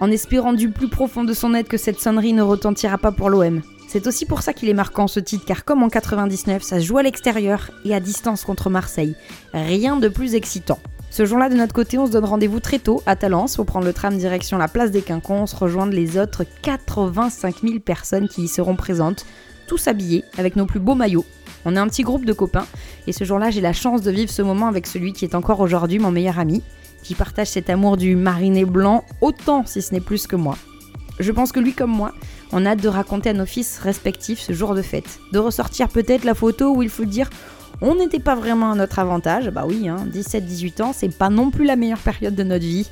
En 0.00 0.10
espérant 0.10 0.52
du 0.52 0.70
plus 0.70 0.88
profond 0.88 1.24
de 1.24 1.32
son 1.32 1.54
être 1.54 1.68
que 1.68 1.76
cette 1.76 2.00
sonnerie 2.00 2.32
ne 2.32 2.42
retentira 2.42 2.98
pas 2.98 3.12
pour 3.12 3.30
l'OM. 3.30 3.62
C'est 3.88 4.06
aussi 4.06 4.26
pour 4.26 4.42
ça 4.42 4.52
qu'il 4.52 4.68
est 4.68 4.74
marquant 4.74 5.06
ce 5.06 5.20
titre, 5.20 5.44
car 5.46 5.64
comme 5.64 5.82
en 5.82 5.88
99, 5.88 6.62
ça 6.62 6.80
joue 6.80 6.98
à 6.98 7.02
l'extérieur 7.02 7.70
et 7.84 7.94
à 7.94 8.00
distance 8.00 8.44
contre 8.44 8.68
Marseille. 8.68 9.14
Rien 9.52 9.96
de 9.96 10.08
plus 10.08 10.34
excitant. 10.34 10.78
Ce 11.14 11.24
jour-là, 11.24 11.48
de 11.48 11.54
notre 11.54 11.72
côté, 11.72 11.96
on 11.96 12.06
se 12.06 12.10
donne 12.10 12.24
rendez-vous 12.24 12.58
très 12.58 12.80
tôt 12.80 13.00
à 13.06 13.14
Talence 13.14 13.54
pour 13.54 13.66
prendre 13.66 13.86
le 13.86 13.92
tram 13.92 14.18
direction 14.18 14.58
la 14.58 14.66
place 14.66 14.90
des 14.90 15.00
Quinconces, 15.00 15.54
rejoindre 15.54 15.92
les 15.92 16.18
autres 16.18 16.42
85 16.62 17.60
000 17.62 17.78
personnes 17.78 18.26
qui 18.26 18.42
y 18.42 18.48
seront 18.48 18.74
présentes, 18.74 19.24
tous 19.68 19.86
habillés 19.86 20.24
avec 20.38 20.56
nos 20.56 20.66
plus 20.66 20.80
beaux 20.80 20.96
maillots. 20.96 21.24
On 21.64 21.76
est 21.76 21.78
un 21.78 21.86
petit 21.86 22.02
groupe 22.02 22.24
de 22.24 22.32
copains 22.32 22.66
et 23.06 23.12
ce 23.12 23.22
jour-là, 23.22 23.50
j'ai 23.50 23.60
la 23.60 23.72
chance 23.72 24.02
de 24.02 24.10
vivre 24.10 24.28
ce 24.28 24.42
moment 24.42 24.66
avec 24.66 24.88
celui 24.88 25.12
qui 25.12 25.24
est 25.24 25.36
encore 25.36 25.60
aujourd'hui 25.60 26.00
mon 26.00 26.10
meilleur 26.10 26.40
ami, 26.40 26.64
qui 27.04 27.14
partage 27.14 27.46
cet 27.46 27.70
amour 27.70 27.96
du 27.96 28.16
mariné 28.16 28.64
blanc 28.64 29.04
autant 29.20 29.64
si 29.66 29.82
ce 29.82 29.94
n'est 29.94 30.00
plus 30.00 30.26
que 30.26 30.34
moi. 30.34 30.58
Je 31.20 31.30
pense 31.30 31.52
que 31.52 31.60
lui 31.60 31.74
comme 31.74 31.92
moi, 31.92 32.12
on 32.50 32.66
a 32.66 32.70
hâte 32.70 32.82
de 32.82 32.88
raconter 32.88 33.30
à 33.30 33.34
nos 33.34 33.46
fils 33.46 33.78
respectifs 33.78 34.40
ce 34.40 34.52
jour 34.52 34.74
de 34.74 34.82
fête, 34.82 35.20
de 35.32 35.38
ressortir 35.38 35.88
peut-être 35.90 36.24
la 36.24 36.34
photo 36.34 36.74
où 36.74 36.82
il 36.82 36.88
faut 36.88 37.04
dire 37.04 37.30
on 37.80 37.94
n'était 37.96 38.20
pas 38.20 38.34
vraiment 38.34 38.72
à 38.72 38.74
notre 38.74 38.98
avantage, 38.98 39.50
bah 39.50 39.64
oui, 39.66 39.88
hein, 39.88 40.06
17-18 40.12 40.82
ans, 40.82 40.92
c'est 40.94 41.16
pas 41.16 41.30
non 41.30 41.50
plus 41.50 41.64
la 41.64 41.76
meilleure 41.76 41.98
période 41.98 42.34
de 42.34 42.42
notre 42.42 42.64
vie. 42.64 42.88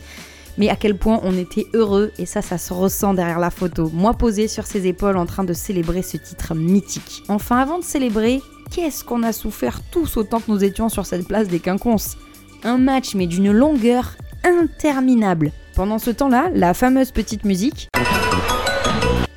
Mais 0.59 0.69
à 0.69 0.77
quel 0.77 0.97
point 0.97 1.21
on 1.23 1.37
était 1.37 1.67
heureux, 1.73 2.13
et 2.19 2.27
ça, 2.27 2.43
ça 2.43 2.59
se 2.59 2.75
ressent 2.75 3.15
derrière 3.15 3.39
la 3.39 3.51
photo. 3.51 3.91
Moi 3.95 4.13
posé 4.13 4.49
sur 4.49 4.67
ses 4.67 4.87
épaules 4.87 5.17
en 5.17 5.25
train 5.25 5.45
de 5.45 5.55
célébrer 5.55 6.03
ce 6.03 6.19
titre 6.19 6.55
mythique. 6.55 7.23
Enfin, 7.29 7.57
avant 7.57 7.79
de 7.79 7.85
célébrer, 7.85 8.43
qu'est-ce 8.71 9.03
qu'on 9.03 9.23
a 9.23 9.33
souffert 9.33 9.81
tous 9.91 10.19
autant 10.19 10.41
que 10.41 10.51
nous 10.51 10.63
étions 10.63 10.91
sur 10.91 11.07
cette 11.07 11.27
place 11.27 11.49
des 11.49 11.61
quinconces? 11.61 12.19
Un 12.65 12.77
match, 12.77 13.15
mais 13.15 13.27
d'une 13.27 13.51
longueur 13.51 14.17
interminable. 14.45 15.53
Pendant 15.75 15.99
ce 15.99 16.11
temps-là, 16.11 16.51
la 16.55 16.75
fameuse 16.75 17.13
petite 17.13 17.45
musique 17.45 17.89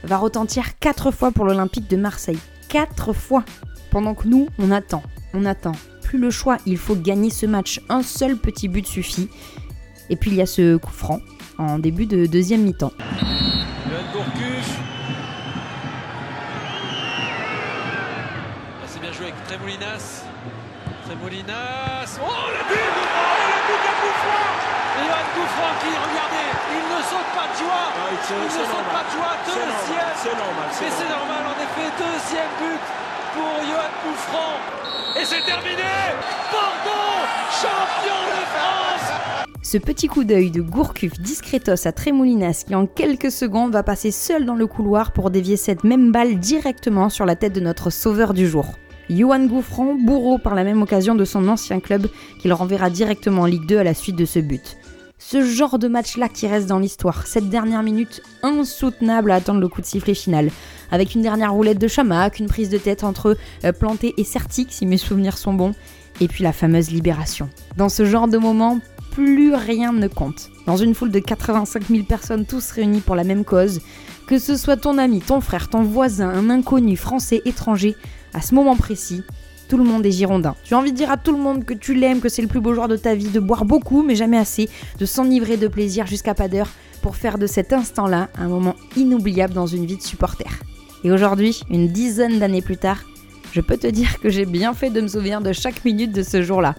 va 0.03 0.17
retentir 0.17 0.77
quatre 0.79 1.11
fois 1.11 1.31
pour 1.31 1.45
l'Olympique 1.45 1.89
de 1.89 1.95
Marseille. 1.95 2.37
Quatre 2.67 3.13
fois 3.13 3.45
Pendant 3.89 4.15
que 4.15 4.27
nous, 4.27 4.47
on 4.59 4.69
attend 4.69 5.01
on 5.35 5.45
attend. 5.45 5.73
Plus 6.03 6.17
le 6.19 6.29
choix, 6.31 6.57
il 6.65 6.77
faut 6.77 6.95
gagner 6.95 7.29
ce 7.29 7.45
match. 7.45 7.81
Un 7.89 8.03
seul 8.03 8.37
petit 8.37 8.67
but 8.67 8.85
suffit. 8.85 9.29
Et 10.09 10.15
puis 10.15 10.31
il 10.31 10.37
y 10.37 10.41
a 10.41 10.45
ce 10.45 10.77
coup 10.77 10.91
franc 10.91 11.19
en 11.57 11.79
début 11.79 12.05
de 12.05 12.25
deuxième 12.25 12.61
mi-temps. 12.61 12.91
C'est 18.87 19.01
bien 19.01 19.11
joué 19.11 19.27
avec 19.33 19.35
Tremoulinas. 19.47 20.23
Tremoulinas. 21.05 22.19
Oh 22.21 22.49
le 22.53 22.61
but 22.69 22.77
Oh 22.77 23.35
le 23.49 23.59
but 23.65 23.81
de 23.85 23.93
Gouffran 24.01 24.45
Et 24.95 25.05
Johan 25.05 25.27
Gouffran 25.35 25.71
qui, 25.81 25.91
regardez, 25.91 26.47
il 26.75 26.83
ne 26.85 26.99
saute 27.09 27.29
pas 27.33 27.47
de 27.49 27.55
joie 27.59 27.85
Ah, 27.93 28.09
il 28.13 28.45
ne 28.45 28.49
saute 28.49 28.69
normal. 28.69 28.93
pas 28.93 29.03
de 29.05 29.11
joie 29.13 29.33
C'est 29.45 29.57
normal, 29.57 29.73
Deuxième 29.75 30.15
c'est 30.21 30.37
normal, 30.37 30.67
c'est 30.71 30.85
Mais 30.85 30.93
c'est 30.97 31.09
normal 31.09 31.41
en 31.49 31.55
effet, 31.65 31.87
deuxième 31.97 32.51
but 32.61 32.83
pour 33.35 33.43
Johan 33.43 35.19
Et 35.19 35.25
c'est 35.25 35.45
terminé 35.45 35.83
champion 37.51 38.19
de 38.27 38.45
France 38.53 39.11
Ce 39.61 39.77
petit 39.77 40.07
coup 40.07 40.23
d'œil 40.23 40.51
de 40.51 40.61
Gourcuff 40.61 41.19
discretos 41.19 41.87
à 41.87 41.91
Tremoulinas 41.91 42.63
qui 42.65 42.75
en 42.75 42.85
quelques 42.87 43.31
secondes 43.31 43.73
va 43.73 43.83
passer 43.83 44.11
seul 44.11 44.45
dans 44.45 44.55
le 44.55 44.67
couloir 44.67 45.11
pour 45.11 45.31
dévier 45.31 45.57
cette 45.57 45.83
même 45.83 46.11
balle 46.11 46.39
directement 46.39 47.09
sur 47.09 47.25
la 47.25 47.35
tête 47.35 47.53
de 47.53 47.59
notre 47.59 47.89
sauveur 47.89 48.33
du 48.33 48.47
jour. 48.47 48.65
Johan 49.09 49.45
Gouffran, 49.45 49.95
bourreau 49.95 50.37
par 50.37 50.55
la 50.55 50.63
même 50.63 50.81
occasion 50.81 51.13
de 51.13 51.25
son 51.25 51.47
ancien 51.47 51.79
club 51.79 52.07
qu'il 52.41 52.53
renverra 52.53 52.89
directement 52.89 53.43
en 53.43 53.45
Ligue 53.45 53.67
2 53.67 53.77
à 53.77 53.83
la 53.83 53.93
suite 53.93 54.15
de 54.15 54.25
ce 54.25 54.39
but. 54.39 54.77
Ce 55.27 55.43
genre 55.43 55.79
de 55.79 55.87
match-là 55.87 56.29
qui 56.29 56.45
reste 56.45 56.67
dans 56.67 56.77
l'histoire, 56.77 57.25
cette 57.25 57.49
dernière 57.49 57.81
minute 57.81 58.21
insoutenable 58.43 59.31
à 59.31 59.35
attendre 59.35 59.59
le 59.59 59.67
coup 59.67 59.81
de 59.81 59.85
sifflet 59.87 60.13
final, 60.13 60.51
avec 60.91 61.15
une 61.15 61.23
dernière 61.23 61.51
roulette 61.51 61.79
de 61.79 61.87
Chamac, 61.87 62.37
une 62.37 62.45
prise 62.45 62.69
de 62.69 62.77
tête 62.77 63.03
entre 63.03 63.35
euh, 63.63 63.71
Planté 63.71 64.13
et 64.17 64.23
Certic 64.23 64.71
si 64.71 64.85
mes 64.85 64.97
souvenirs 64.97 65.39
sont 65.39 65.55
bons, 65.55 65.73
et 66.21 66.27
puis 66.27 66.43
la 66.43 66.53
fameuse 66.53 66.91
libération. 66.91 67.49
Dans 67.75 67.89
ce 67.89 68.05
genre 68.05 68.27
de 68.27 68.37
moment, 68.37 68.79
plus 69.09 69.55
rien 69.55 69.93
ne 69.93 70.07
compte. 70.07 70.51
Dans 70.67 70.77
une 70.77 70.93
foule 70.93 71.09
de 71.09 71.17
85 71.17 71.87
000 71.87 72.03
personnes 72.03 72.45
tous 72.45 72.69
réunies 72.69 73.01
pour 73.01 73.15
la 73.15 73.23
même 73.23 73.45
cause, 73.45 73.81
que 74.27 74.37
ce 74.37 74.55
soit 74.55 74.77
ton 74.77 74.99
ami, 74.99 75.21
ton 75.21 75.41
frère, 75.41 75.69
ton 75.69 75.81
voisin, 75.81 76.29
un 76.29 76.51
inconnu, 76.51 76.97
français, 76.97 77.41
étranger, 77.45 77.95
à 78.35 78.41
ce 78.41 78.53
moment 78.53 78.75
précis, 78.75 79.23
tout 79.67 79.77
le 79.77 79.83
monde 79.83 80.05
est 80.05 80.11
girondin. 80.11 80.55
Tu 80.63 80.73
as 80.73 80.77
envie 80.77 80.91
de 80.91 80.97
dire 80.97 81.11
à 81.11 81.17
tout 81.17 81.31
le 81.31 81.41
monde 81.41 81.65
que 81.65 81.73
tu 81.73 81.93
l'aimes, 81.93 82.19
que 82.19 82.29
c'est 82.29 82.41
le 82.41 82.47
plus 82.47 82.59
beau 82.59 82.73
jour 82.73 82.87
de 82.87 82.95
ta 82.95 83.15
vie, 83.15 83.29
de 83.29 83.39
boire 83.39 83.65
beaucoup 83.65 84.03
mais 84.03 84.15
jamais 84.15 84.37
assez, 84.37 84.69
de 84.99 85.05
s'enivrer 85.05 85.57
de 85.57 85.67
plaisir 85.67 86.07
jusqu'à 86.07 86.33
pas 86.33 86.47
d'heure 86.47 86.69
pour 87.01 87.15
faire 87.15 87.37
de 87.37 87.47
cet 87.47 87.73
instant-là 87.73 88.29
un 88.37 88.47
moment 88.47 88.75
inoubliable 88.95 89.53
dans 89.53 89.67
une 89.67 89.85
vie 89.85 89.97
de 89.97 90.01
supporter. 90.01 90.49
Et 91.03 91.11
aujourd'hui, 91.11 91.61
une 91.69 91.87
dizaine 91.87 92.39
d'années 92.39 92.61
plus 92.61 92.77
tard, 92.77 93.03
je 93.51 93.61
peux 93.61 93.77
te 93.77 93.87
dire 93.87 94.19
que 94.19 94.29
j'ai 94.29 94.45
bien 94.45 94.73
fait 94.73 94.89
de 94.89 95.01
me 95.01 95.07
souvenir 95.07 95.41
de 95.41 95.53
chaque 95.53 95.85
minute 95.85 96.11
de 96.11 96.23
ce 96.23 96.41
jour-là. 96.41 96.75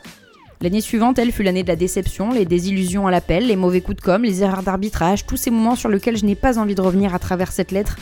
L'année 0.62 0.81
suivante, 0.81 1.19
elle 1.19 1.33
fut 1.33 1.43
l'année 1.43 1.62
de 1.62 1.69
la 1.69 1.76
déception, 1.76 2.33
les 2.33 2.45
désillusions 2.45 3.07
à 3.07 3.11
l'appel, 3.11 3.47
les 3.47 3.57
mauvais 3.57 3.83
coups 3.83 3.99
de 3.99 4.02
com', 4.02 4.23
les 4.23 4.43
erreurs 4.43 4.62
d'arbitrage, 4.62 5.26
tous 5.26 5.37
ces 5.37 5.50
moments 5.50 5.76
sur 5.76 5.88
lesquels 5.90 6.16
je 6.16 6.25
n'ai 6.25 6.35
pas 6.35 6.59
envie 6.59 6.75
de 6.75 6.81
revenir 6.81 7.14
à 7.14 7.19
travers 7.19 7.52
cette 7.52 7.73
lettre, 7.73 7.97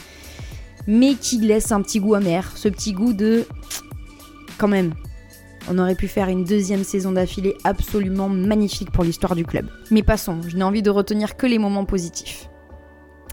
mais 0.87 1.14
qui 1.14 1.38
laissent 1.38 1.73
un 1.73 1.83
petit 1.83 2.00
goût 2.00 2.14
amer, 2.14 2.53
ce 2.57 2.69
petit 2.69 2.93
goût 2.93 3.12
de... 3.12 3.45
Quand 4.58 4.68
même, 4.68 4.94
on 5.68 5.78
aurait 5.78 5.94
pu 5.94 6.08
faire 6.08 6.28
une 6.28 6.44
deuxième 6.44 6.84
saison 6.84 7.12
d'affilée 7.12 7.56
absolument 7.64 8.28
magnifique 8.28 8.90
pour 8.90 9.04
l'histoire 9.04 9.34
du 9.34 9.44
club. 9.44 9.68
Mais 9.90 10.02
passons, 10.02 10.40
je 10.46 10.56
n'ai 10.56 10.62
envie 10.62 10.82
de 10.82 10.90
retenir 10.90 11.37
que 11.37 11.46
les 11.46 11.58
moments 11.58 11.84
positifs. 11.84 12.49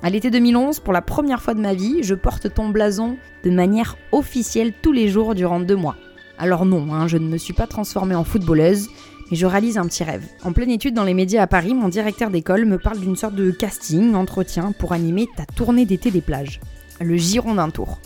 À 0.03 0.09
l'été 0.09 0.31
2011, 0.31 0.79
pour 0.79 0.93
la 0.93 1.03
première 1.03 1.41
fois 1.41 1.53
de 1.53 1.59
ma 1.59 1.75
vie, 1.75 2.01
je 2.01 2.15
porte 2.15 2.51
ton 2.53 2.69
blason 2.69 3.17
de 3.43 3.51
manière 3.51 3.97
officielle 4.11 4.73
tous 4.81 4.91
les 4.91 5.09
jours 5.09 5.35
durant 5.35 5.59
deux 5.59 5.75
mois. 5.75 5.95
Alors 6.39 6.65
non, 6.65 6.91
hein, 6.91 7.07
je 7.07 7.17
ne 7.17 7.27
me 7.27 7.37
suis 7.37 7.53
pas 7.53 7.67
transformée 7.67 8.15
en 8.15 8.23
footballeuse, 8.23 8.89
mais 9.29 9.37
je 9.37 9.45
réalise 9.45 9.77
un 9.77 9.85
petit 9.85 10.03
rêve. 10.03 10.25
En 10.43 10.53
pleine 10.53 10.71
étude 10.71 10.95
dans 10.95 11.03
les 11.03 11.13
médias 11.13 11.43
à 11.43 11.47
Paris, 11.47 11.75
mon 11.75 11.87
directeur 11.87 12.31
d'école 12.31 12.65
me 12.65 12.79
parle 12.79 12.99
d'une 12.99 13.15
sorte 13.15 13.35
de 13.35 13.51
casting, 13.51 14.15
entretien 14.15 14.71
pour 14.71 14.93
animer 14.93 15.27
ta 15.37 15.45
tournée 15.45 15.85
d'été 15.85 16.09
des 16.09 16.21
plages. 16.21 16.59
Le 16.99 17.15
Girondin 17.15 17.69
Tour. 17.69 17.99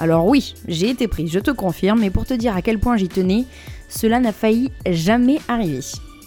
Alors 0.00 0.26
oui, 0.26 0.54
j'ai 0.66 0.88
été 0.88 1.08
prise, 1.08 1.30
je 1.30 1.38
te 1.38 1.50
confirme, 1.50 2.00
mais 2.00 2.08
pour 2.08 2.24
te 2.24 2.32
dire 2.32 2.56
à 2.56 2.62
quel 2.62 2.78
point 2.78 2.96
j'y 2.96 3.08
tenais, 3.08 3.44
cela 3.90 4.18
n'a 4.18 4.32
failli 4.32 4.72
jamais 4.88 5.40
arriver. 5.46 5.80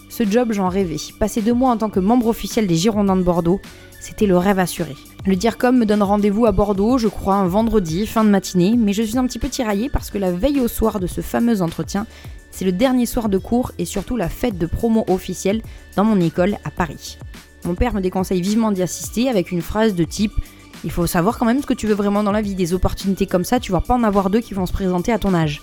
Ce 0.08 0.22
job, 0.22 0.52
j'en 0.52 0.68
rêvais. 0.68 0.94
Passer 1.18 1.42
deux 1.42 1.54
mois 1.54 1.72
en 1.72 1.76
tant 1.76 1.90
que 1.90 1.98
membre 1.98 2.28
officiel 2.28 2.68
des 2.68 2.76
Girondins 2.76 3.16
de 3.16 3.24
Bordeaux, 3.24 3.60
c'était 3.98 4.26
le 4.26 4.38
rêve 4.38 4.60
assuré. 4.60 4.94
Le 5.26 5.34
DIRCOM 5.34 5.76
me 5.76 5.86
donne 5.86 6.04
rendez-vous 6.04 6.46
à 6.46 6.52
Bordeaux, 6.52 6.98
je 6.98 7.08
crois, 7.08 7.34
un 7.34 7.48
vendredi, 7.48 8.06
fin 8.06 8.22
de 8.22 8.30
matinée, 8.30 8.76
mais 8.78 8.92
je 8.92 9.02
suis 9.02 9.18
un 9.18 9.26
petit 9.26 9.40
peu 9.40 9.48
tiraillée 9.48 9.88
parce 9.88 10.12
que 10.12 10.18
la 10.18 10.30
veille 10.30 10.60
au 10.60 10.68
soir 10.68 11.00
de 11.00 11.08
ce 11.08 11.20
fameux 11.20 11.60
entretien, 11.60 12.06
c'est 12.52 12.64
le 12.64 12.70
dernier 12.70 13.06
soir 13.06 13.28
de 13.28 13.38
cours 13.38 13.72
et 13.78 13.86
surtout 13.86 14.14
la 14.14 14.28
fête 14.28 14.56
de 14.56 14.66
promo 14.66 15.04
officielle 15.08 15.62
dans 15.96 16.04
mon 16.04 16.20
école 16.20 16.58
à 16.64 16.70
Paris. 16.70 17.18
Mon 17.64 17.74
père 17.74 17.92
me 17.92 18.00
déconseille 18.00 18.40
vivement 18.40 18.70
d'y 18.70 18.82
assister 18.82 19.28
avec 19.28 19.50
une 19.50 19.62
phrase 19.62 19.96
de 19.96 20.04
type 20.04 20.34
Il 20.84 20.90
faut 20.90 21.06
savoir 21.06 21.38
quand 21.38 21.46
même 21.46 21.62
ce 21.62 21.66
que 21.66 21.72
tu 21.72 21.86
veux 21.86 21.94
vraiment 21.94 22.22
dans 22.22 22.30
la 22.30 22.42
vie, 22.42 22.54
des 22.54 22.74
opportunités 22.74 23.26
comme 23.26 23.44
ça, 23.44 23.58
tu 23.58 23.72
vas 23.72 23.80
pas 23.80 23.94
en 23.94 24.04
avoir 24.04 24.28
deux 24.28 24.40
qui 24.40 24.52
vont 24.52 24.66
se 24.66 24.72
présenter 24.72 25.12
à 25.12 25.18
ton 25.18 25.32
âge. 25.32 25.62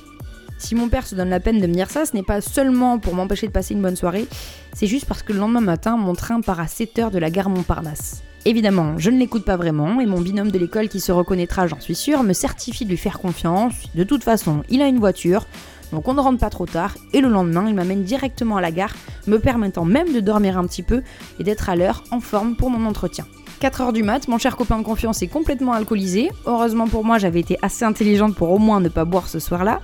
Si 0.57 0.73
mon 0.73 0.89
père 0.89 1.05
se 1.05 1.13
donne 1.13 1.29
la 1.29 1.39
peine 1.39 1.59
de 1.59 1.67
me 1.67 1.73
dire 1.73 1.91
ça, 1.91 2.05
ce 2.05 2.15
n'est 2.15 2.23
pas 2.23 2.41
seulement 2.41 2.97
pour 2.97 3.13
m'empêcher 3.13 3.45
de 3.47 3.51
passer 3.51 3.75
une 3.75 3.83
bonne 3.83 3.95
soirée, 3.95 4.27
c'est 4.73 4.87
juste 4.87 5.05
parce 5.05 5.21
que 5.21 5.31
le 5.31 5.39
lendemain 5.39 5.61
matin, 5.61 5.95
mon 5.95 6.13
train 6.13 6.41
part 6.41 6.59
à 6.59 6.65
7h 6.65 7.11
de 7.11 7.19
la 7.19 7.29
gare 7.29 7.49
Montparnasse. 7.49 8.23
Évidemment, 8.45 8.97
je 8.97 9.11
ne 9.11 9.19
l'écoute 9.19 9.45
pas 9.45 9.57
vraiment, 9.57 10.01
et 10.01 10.07
mon 10.07 10.21
binôme 10.21 10.49
de 10.49 10.57
l'école 10.57 10.89
qui 10.89 10.99
se 10.99 11.11
reconnaîtra, 11.11 11.67
j'en 11.67 11.79
suis 11.79 11.93
sûr, 11.93 12.23
me 12.23 12.33
certifie 12.33 12.85
de 12.85 12.89
lui 12.89 12.97
faire 12.97 13.19
confiance. 13.19 13.73
De 13.93 14.03
toute 14.03 14.23
façon, 14.23 14.63
il 14.69 14.81
a 14.81 14.87
une 14.87 14.97
voiture, 14.97 15.45
donc 15.91 16.07
on 16.07 16.15
ne 16.15 16.19
rentre 16.19 16.39
pas 16.39 16.49
trop 16.49 16.65
tard, 16.65 16.95
et 17.13 17.21
le 17.21 17.29
lendemain, 17.29 17.65
il 17.67 17.75
m'amène 17.75 18.03
directement 18.03 18.57
à 18.57 18.61
la 18.61 18.71
gare, 18.71 18.95
me 19.27 19.37
permettant 19.37 19.85
même 19.85 20.11
de 20.13 20.19
dormir 20.19 20.57
un 20.57 20.65
petit 20.65 20.83
peu 20.83 21.03
et 21.39 21.43
d'être 21.43 21.69
à 21.69 21.75
l'heure, 21.75 22.03
en 22.09 22.19
forme 22.19 22.55
pour 22.55 22.71
mon 22.71 22.87
entretien. 22.87 23.27
4h 23.61 23.93
du 23.93 24.01
mat, 24.01 24.27
mon 24.27 24.39
cher 24.39 24.57
copain 24.57 24.79
de 24.79 24.83
confiance 24.83 25.21
est 25.21 25.27
complètement 25.27 25.73
alcoolisé. 25.73 26.31
Heureusement 26.47 26.87
pour 26.87 27.05
moi, 27.05 27.19
j'avais 27.19 27.41
été 27.41 27.59
assez 27.61 27.85
intelligente 27.85 28.33
pour 28.33 28.49
au 28.49 28.57
moins 28.57 28.79
ne 28.79 28.89
pas 28.89 29.05
boire 29.05 29.27
ce 29.27 29.37
soir-là. 29.37 29.81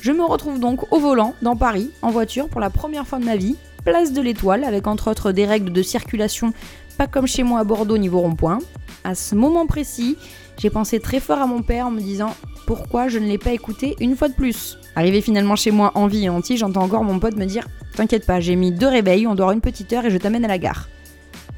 Je 0.00 0.10
me 0.10 0.24
retrouve 0.24 0.58
donc 0.58 0.92
au 0.92 0.98
volant, 0.98 1.34
dans 1.40 1.54
Paris, 1.54 1.92
en 2.02 2.10
voiture, 2.10 2.48
pour 2.48 2.60
la 2.60 2.68
première 2.68 3.06
fois 3.06 3.20
de 3.20 3.24
ma 3.24 3.36
vie, 3.36 3.54
place 3.84 4.12
de 4.12 4.20
l'Étoile, 4.20 4.64
avec 4.64 4.88
entre 4.88 5.08
autres 5.08 5.30
des 5.30 5.46
règles 5.46 5.72
de 5.72 5.82
circulation 5.82 6.52
pas 6.98 7.06
comme 7.06 7.28
chez 7.28 7.44
moi 7.44 7.60
à 7.60 7.64
Bordeaux 7.64 7.96
niveau 7.96 8.18
rond-point. 8.18 8.58
À 9.04 9.14
ce 9.14 9.36
moment 9.36 9.66
précis, 9.66 10.16
j'ai 10.58 10.70
pensé 10.70 10.98
très 10.98 11.20
fort 11.20 11.38
à 11.38 11.46
mon 11.46 11.62
père 11.62 11.86
en 11.86 11.90
me 11.92 12.00
disant 12.00 12.34
pourquoi 12.66 13.06
je 13.06 13.20
ne 13.20 13.28
l'ai 13.28 13.38
pas 13.38 13.52
écouté 13.52 13.94
une 14.00 14.16
fois 14.16 14.28
de 14.28 14.34
plus? 14.34 14.78
Arrivé 14.96 15.20
finalement 15.20 15.54
chez 15.54 15.70
moi 15.70 15.92
en 15.94 16.08
vie 16.08 16.24
et 16.24 16.28
entier, 16.28 16.56
j'entends 16.56 16.82
encore 16.82 17.04
mon 17.04 17.20
pote 17.20 17.36
me 17.36 17.44
dire 17.44 17.68
T'inquiète 17.94 18.26
pas, 18.26 18.40
j'ai 18.40 18.56
mis 18.56 18.72
deux 18.72 18.88
réveils, 18.88 19.28
on 19.28 19.36
dort 19.36 19.52
une 19.52 19.60
petite 19.60 19.92
heure 19.92 20.06
et 20.06 20.10
je 20.10 20.18
t'amène 20.18 20.44
à 20.44 20.48
la 20.48 20.58
gare. 20.58 20.88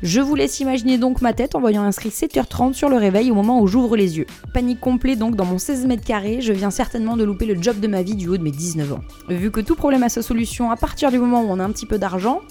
Je 0.02 0.20
vous 0.20 0.36
laisse 0.36 0.60
imaginer 0.60 0.96
donc 0.96 1.22
ma 1.22 1.32
tête 1.32 1.56
en 1.56 1.60
voyant 1.60 1.82
inscrit 1.82 2.10
7h30 2.10 2.72
sur 2.72 2.88
le 2.88 2.96
réveil 2.96 3.32
au 3.32 3.34
moment 3.34 3.60
où 3.60 3.66
j'ouvre 3.66 3.96
les 3.96 4.16
yeux. 4.16 4.26
Panique 4.54 4.78
complet 4.78 5.16
donc 5.16 5.34
dans 5.34 5.44
mon 5.44 5.58
16 5.58 5.86
mètres 5.86 6.04
carrés, 6.04 6.40
je 6.40 6.52
viens 6.52 6.70
certainement 6.70 7.16
de 7.16 7.24
louper 7.24 7.46
le 7.46 7.60
job 7.60 7.80
de 7.80 7.88
ma 7.88 8.02
vie 8.02 8.14
du 8.14 8.28
haut 8.28 8.36
de 8.36 8.42
mes 8.44 8.52
19 8.52 8.92
ans. 8.92 9.00
Vu 9.28 9.50
que 9.50 9.60
tout 9.60 9.74
problème 9.74 10.04
a 10.04 10.08
sa 10.08 10.22
solution 10.22 10.70
à 10.70 10.76
partir 10.76 11.10
du 11.10 11.18
moment 11.18 11.42
où 11.42 11.46
on 11.48 11.58
a 11.58 11.64
un 11.64 11.72
petit 11.72 11.84
peu 11.84 11.98
d'argent, 11.98 12.42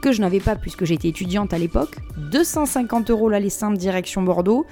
que 0.00 0.12
je 0.12 0.22
n'avais 0.22 0.40
pas 0.40 0.56
puisque 0.56 0.86
j'étais 0.86 1.08
étudiante 1.08 1.52
à 1.52 1.58
l'époque, 1.58 1.96
250 2.30 3.10
euros 3.10 3.28
l'aller 3.28 3.50
simple 3.50 3.76
direction 3.76 4.22
Bordeaux, 4.22 4.64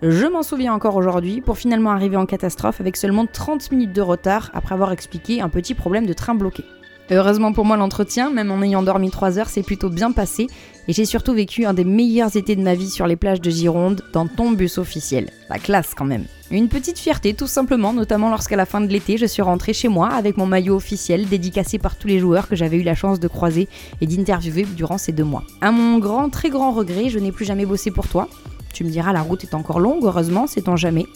je 0.00 0.26
m'en 0.26 0.42
souviens 0.42 0.72
encore 0.72 0.96
aujourd'hui 0.96 1.42
pour 1.42 1.58
finalement 1.58 1.90
arriver 1.90 2.16
en 2.16 2.24
catastrophe 2.24 2.80
avec 2.80 2.96
seulement 2.96 3.26
30 3.26 3.70
minutes 3.72 3.92
de 3.92 4.02
retard 4.02 4.50
après 4.54 4.74
avoir 4.74 4.90
expliqué 4.90 5.42
un 5.42 5.50
petit 5.50 5.74
problème 5.74 6.06
de 6.06 6.14
train 6.14 6.34
bloqué. 6.34 6.64
Heureusement 7.10 7.52
pour 7.52 7.66
moi, 7.66 7.76
l'entretien, 7.76 8.30
même 8.30 8.50
en 8.50 8.62
ayant 8.62 8.82
dormi 8.82 9.10
3 9.10 9.38
heures, 9.38 9.50
s'est 9.50 9.62
plutôt 9.62 9.90
bien 9.90 10.10
passé 10.10 10.46
et 10.88 10.92
j'ai 10.94 11.04
surtout 11.04 11.34
vécu 11.34 11.66
un 11.66 11.74
des 11.74 11.84
meilleurs 11.84 12.34
étés 12.36 12.56
de 12.56 12.62
ma 12.62 12.74
vie 12.74 12.88
sur 12.88 13.06
les 13.06 13.16
plages 13.16 13.42
de 13.42 13.50
Gironde 13.50 14.02
dans 14.14 14.26
ton 14.26 14.52
bus 14.52 14.78
officiel. 14.78 15.30
La 15.50 15.58
classe 15.58 15.92
quand 15.94 16.06
même. 16.06 16.24
Une 16.50 16.68
petite 16.68 16.98
fierté 16.98 17.34
tout 17.34 17.46
simplement, 17.46 17.92
notamment 17.92 18.30
lorsqu'à 18.30 18.56
la 18.56 18.64
fin 18.64 18.80
de 18.80 18.86
l'été, 18.86 19.18
je 19.18 19.26
suis 19.26 19.42
rentrée 19.42 19.74
chez 19.74 19.88
moi 19.88 20.08
avec 20.08 20.38
mon 20.38 20.46
maillot 20.46 20.76
officiel 20.76 21.26
dédicacé 21.28 21.78
par 21.78 21.96
tous 21.96 22.08
les 22.08 22.18
joueurs 22.18 22.48
que 22.48 22.56
j'avais 22.56 22.78
eu 22.78 22.82
la 22.82 22.94
chance 22.94 23.20
de 23.20 23.28
croiser 23.28 23.68
et 24.00 24.06
d'interviewer 24.06 24.64
durant 24.64 24.96
ces 24.98 25.12
deux 25.12 25.24
mois. 25.24 25.44
À 25.60 25.72
mon 25.72 25.98
grand, 25.98 26.30
très 26.30 26.48
grand 26.48 26.72
regret, 26.72 27.10
je 27.10 27.18
n'ai 27.18 27.32
plus 27.32 27.44
jamais 27.44 27.66
bossé 27.66 27.90
pour 27.90 28.08
toi. 28.08 28.28
Tu 28.72 28.82
me 28.82 28.90
diras, 28.90 29.12
la 29.12 29.22
route 29.22 29.44
est 29.44 29.54
encore 29.54 29.78
longue, 29.78 30.04
heureusement, 30.04 30.46
sait-on 30.46 30.76
jamais. 30.76 31.06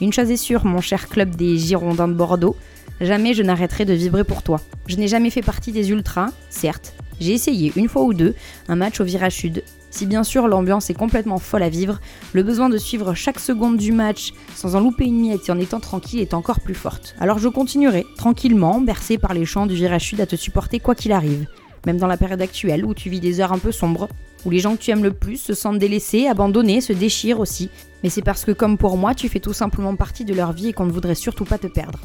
Une 0.00 0.12
chose 0.12 0.30
est 0.30 0.36
sûre, 0.36 0.66
mon 0.66 0.80
cher 0.80 1.08
club 1.08 1.34
des 1.34 1.56
Girondins 1.58 2.08
de 2.08 2.14
Bordeaux, 2.14 2.56
Jamais 3.00 3.34
je 3.34 3.42
n'arrêterai 3.42 3.84
de 3.84 3.92
vibrer 3.92 4.24
pour 4.24 4.42
toi. 4.42 4.60
Je 4.86 4.96
n'ai 4.96 5.08
jamais 5.08 5.30
fait 5.30 5.42
partie 5.42 5.72
des 5.72 5.90
ultras, 5.90 6.30
certes. 6.48 6.94
J'ai 7.20 7.32
essayé 7.32 7.72
une 7.76 7.88
fois 7.88 8.02
ou 8.04 8.14
deux 8.14 8.34
un 8.68 8.76
match 8.76 9.00
au 9.00 9.04
virage. 9.04 9.46
Si 9.90 10.06
bien 10.06 10.24
sûr 10.24 10.48
l'ambiance 10.48 10.90
est 10.90 10.94
complètement 10.94 11.38
folle 11.38 11.62
à 11.62 11.68
vivre, 11.68 12.00
le 12.32 12.42
besoin 12.42 12.68
de 12.68 12.76
suivre 12.76 13.14
chaque 13.14 13.38
seconde 13.38 13.78
du 13.78 13.92
match 13.92 14.32
sans 14.54 14.76
en 14.76 14.80
louper 14.80 15.04
une 15.04 15.20
miette 15.20 15.48
et 15.48 15.52
en 15.52 15.58
étant 15.58 15.80
tranquille 15.80 16.20
est 16.20 16.34
encore 16.34 16.60
plus 16.60 16.74
forte. 16.74 17.14
Alors 17.18 17.38
je 17.38 17.48
continuerai, 17.48 18.04
tranquillement, 18.16 18.80
bercé 18.80 19.16
par 19.16 19.32
les 19.32 19.46
chants 19.46 19.66
du 19.66 19.74
virage 19.74 20.14
à 20.18 20.26
te 20.26 20.36
supporter 20.36 20.80
quoi 20.80 20.94
qu'il 20.94 21.12
arrive. 21.12 21.46
Même 21.86 21.98
dans 21.98 22.06
la 22.06 22.16
période 22.16 22.42
actuelle 22.42 22.84
où 22.84 22.94
tu 22.94 23.08
vis 23.08 23.20
des 23.20 23.40
heures 23.40 23.52
un 23.52 23.58
peu 23.58 23.72
sombres, 23.72 24.08
où 24.44 24.50
les 24.50 24.58
gens 24.58 24.76
que 24.76 24.82
tu 24.82 24.90
aimes 24.90 25.04
le 25.04 25.12
plus 25.12 25.36
se 25.36 25.54
sentent 25.54 25.78
délaissés, 25.78 26.26
abandonnés, 26.26 26.80
se 26.80 26.92
déchirent 26.92 27.40
aussi. 27.40 27.70
Mais 28.02 28.10
c'est 28.10 28.22
parce 28.22 28.44
que 28.44 28.52
comme 28.52 28.76
pour 28.76 28.96
moi, 28.96 29.14
tu 29.14 29.28
fais 29.28 29.40
tout 29.40 29.52
simplement 29.52 29.96
partie 29.96 30.24
de 30.24 30.34
leur 30.34 30.52
vie 30.52 30.68
et 30.68 30.72
qu'on 30.72 30.86
ne 30.86 30.92
voudrait 30.92 31.14
surtout 31.14 31.44
pas 31.44 31.58
te 31.58 31.66
perdre. 31.66 32.00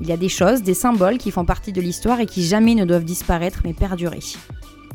Il 0.00 0.08
y 0.08 0.12
a 0.12 0.16
des 0.16 0.28
choses, 0.28 0.62
des 0.62 0.74
symboles 0.74 1.18
qui 1.18 1.30
font 1.30 1.44
partie 1.44 1.72
de 1.72 1.80
l'histoire 1.80 2.20
et 2.20 2.26
qui 2.26 2.44
jamais 2.44 2.74
ne 2.74 2.84
doivent 2.84 3.04
disparaître 3.04 3.60
mais 3.64 3.74
perdurer. 3.74 4.20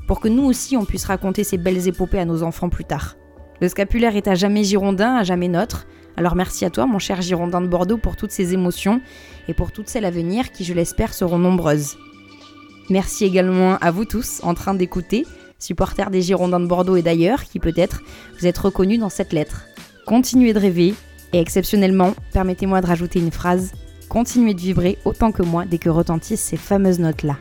Pour 0.07 0.19
que 0.19 0.27
nous 0.27 0.43
aussi 0.43 0.77
on 0.77 0.85
puisse 0.85 1.05
raconter 1.05 1.43
ces 1.43 1.57
belles 1.57 1.87
épopées 1.87 2.19
à 2.19 2.25
nos 2.25 2.43
enfants 2.43 2.69
plus 2.69 2.85
tard. 2.85 3.15
Le 3.61 3.67
scapulaire 3.67 4.15
est 4.15 4.27
à 4.27 4.35
jamais 4.35 4.63
girondin, 4.63 5.15
à 5.15 5.23
jamais 5.23 5.47
nôtre. 5.47 5.85
Alors 6.15 6.35
merci 6.35 6.65
à 6.65 6.69
toi, 6.69 6.85
mon 6.85 6.99
cher 6.99 7.21
Girondin 7.21 7.61
de 7.61 7.67
Bordeaux, 7.67 7.97
pour 7.97 8.15
toutes 8.15 8.31
ces 8.31 8.53
émotions 8.53 9.01
et 9.47 9.53
pour 9.53 9.71
toutes 9.71 9.89
celles 9.89 10.05
à 10.05 10.11
venir 10.11 10.51
qui, 10.51 10.63
je 10.63 10.73
l'espère, 10.73 11.13
seront 11.13 11.39
nombreuses. 11.39 11.97
Merci 12.89 13.25
également 13.25 13.77
à 13.77 13.91
vous 13.91 14.05
tous 14.05 14.41
en 14.43 14.53
train 14.53 14.73
d'écouter, 14.73 15.25
supporters 15.59 16.11
des 16.11 16.21
Girondins 16.21 16.59
de 16.59 16.67
Bordeaux 16.67 16.95
et 16.95 17.01
d'ailleurs, 17.01 17.43
qui 17.45 17.59
peut-être 17.59 18.03
vous 18.39 18.45
êtes 18.45 18.57
reconnus 18.57 18.99
dans 18.99 19.09
cette 19.09 19.33
lettre. 19.33 19.65
Continuez 20.05 20.53
de 20.53 20.59
rêver 20.59 20.93
et 21.31 21.39
exceptionnellement, 21.39 22.13
permettez-moi 22.33 22.81
de 22.81 22.87
rajouter 22.87 23.19
une 23.19 23.31
phrase 23.31 23.71
Continuez 24.13 24.53
de 24.53 24.61
vibrer 24.61 24.99
autant 25.05 25.31
que 25.31 25.41
moi 25.41 25.65
dès 25.65 25.79
que 25.79 25.89
retentissent 25.89 26.43
ces 26.43 26.55
fameuses 26.55 26.99
notes-là. 26.99 27.35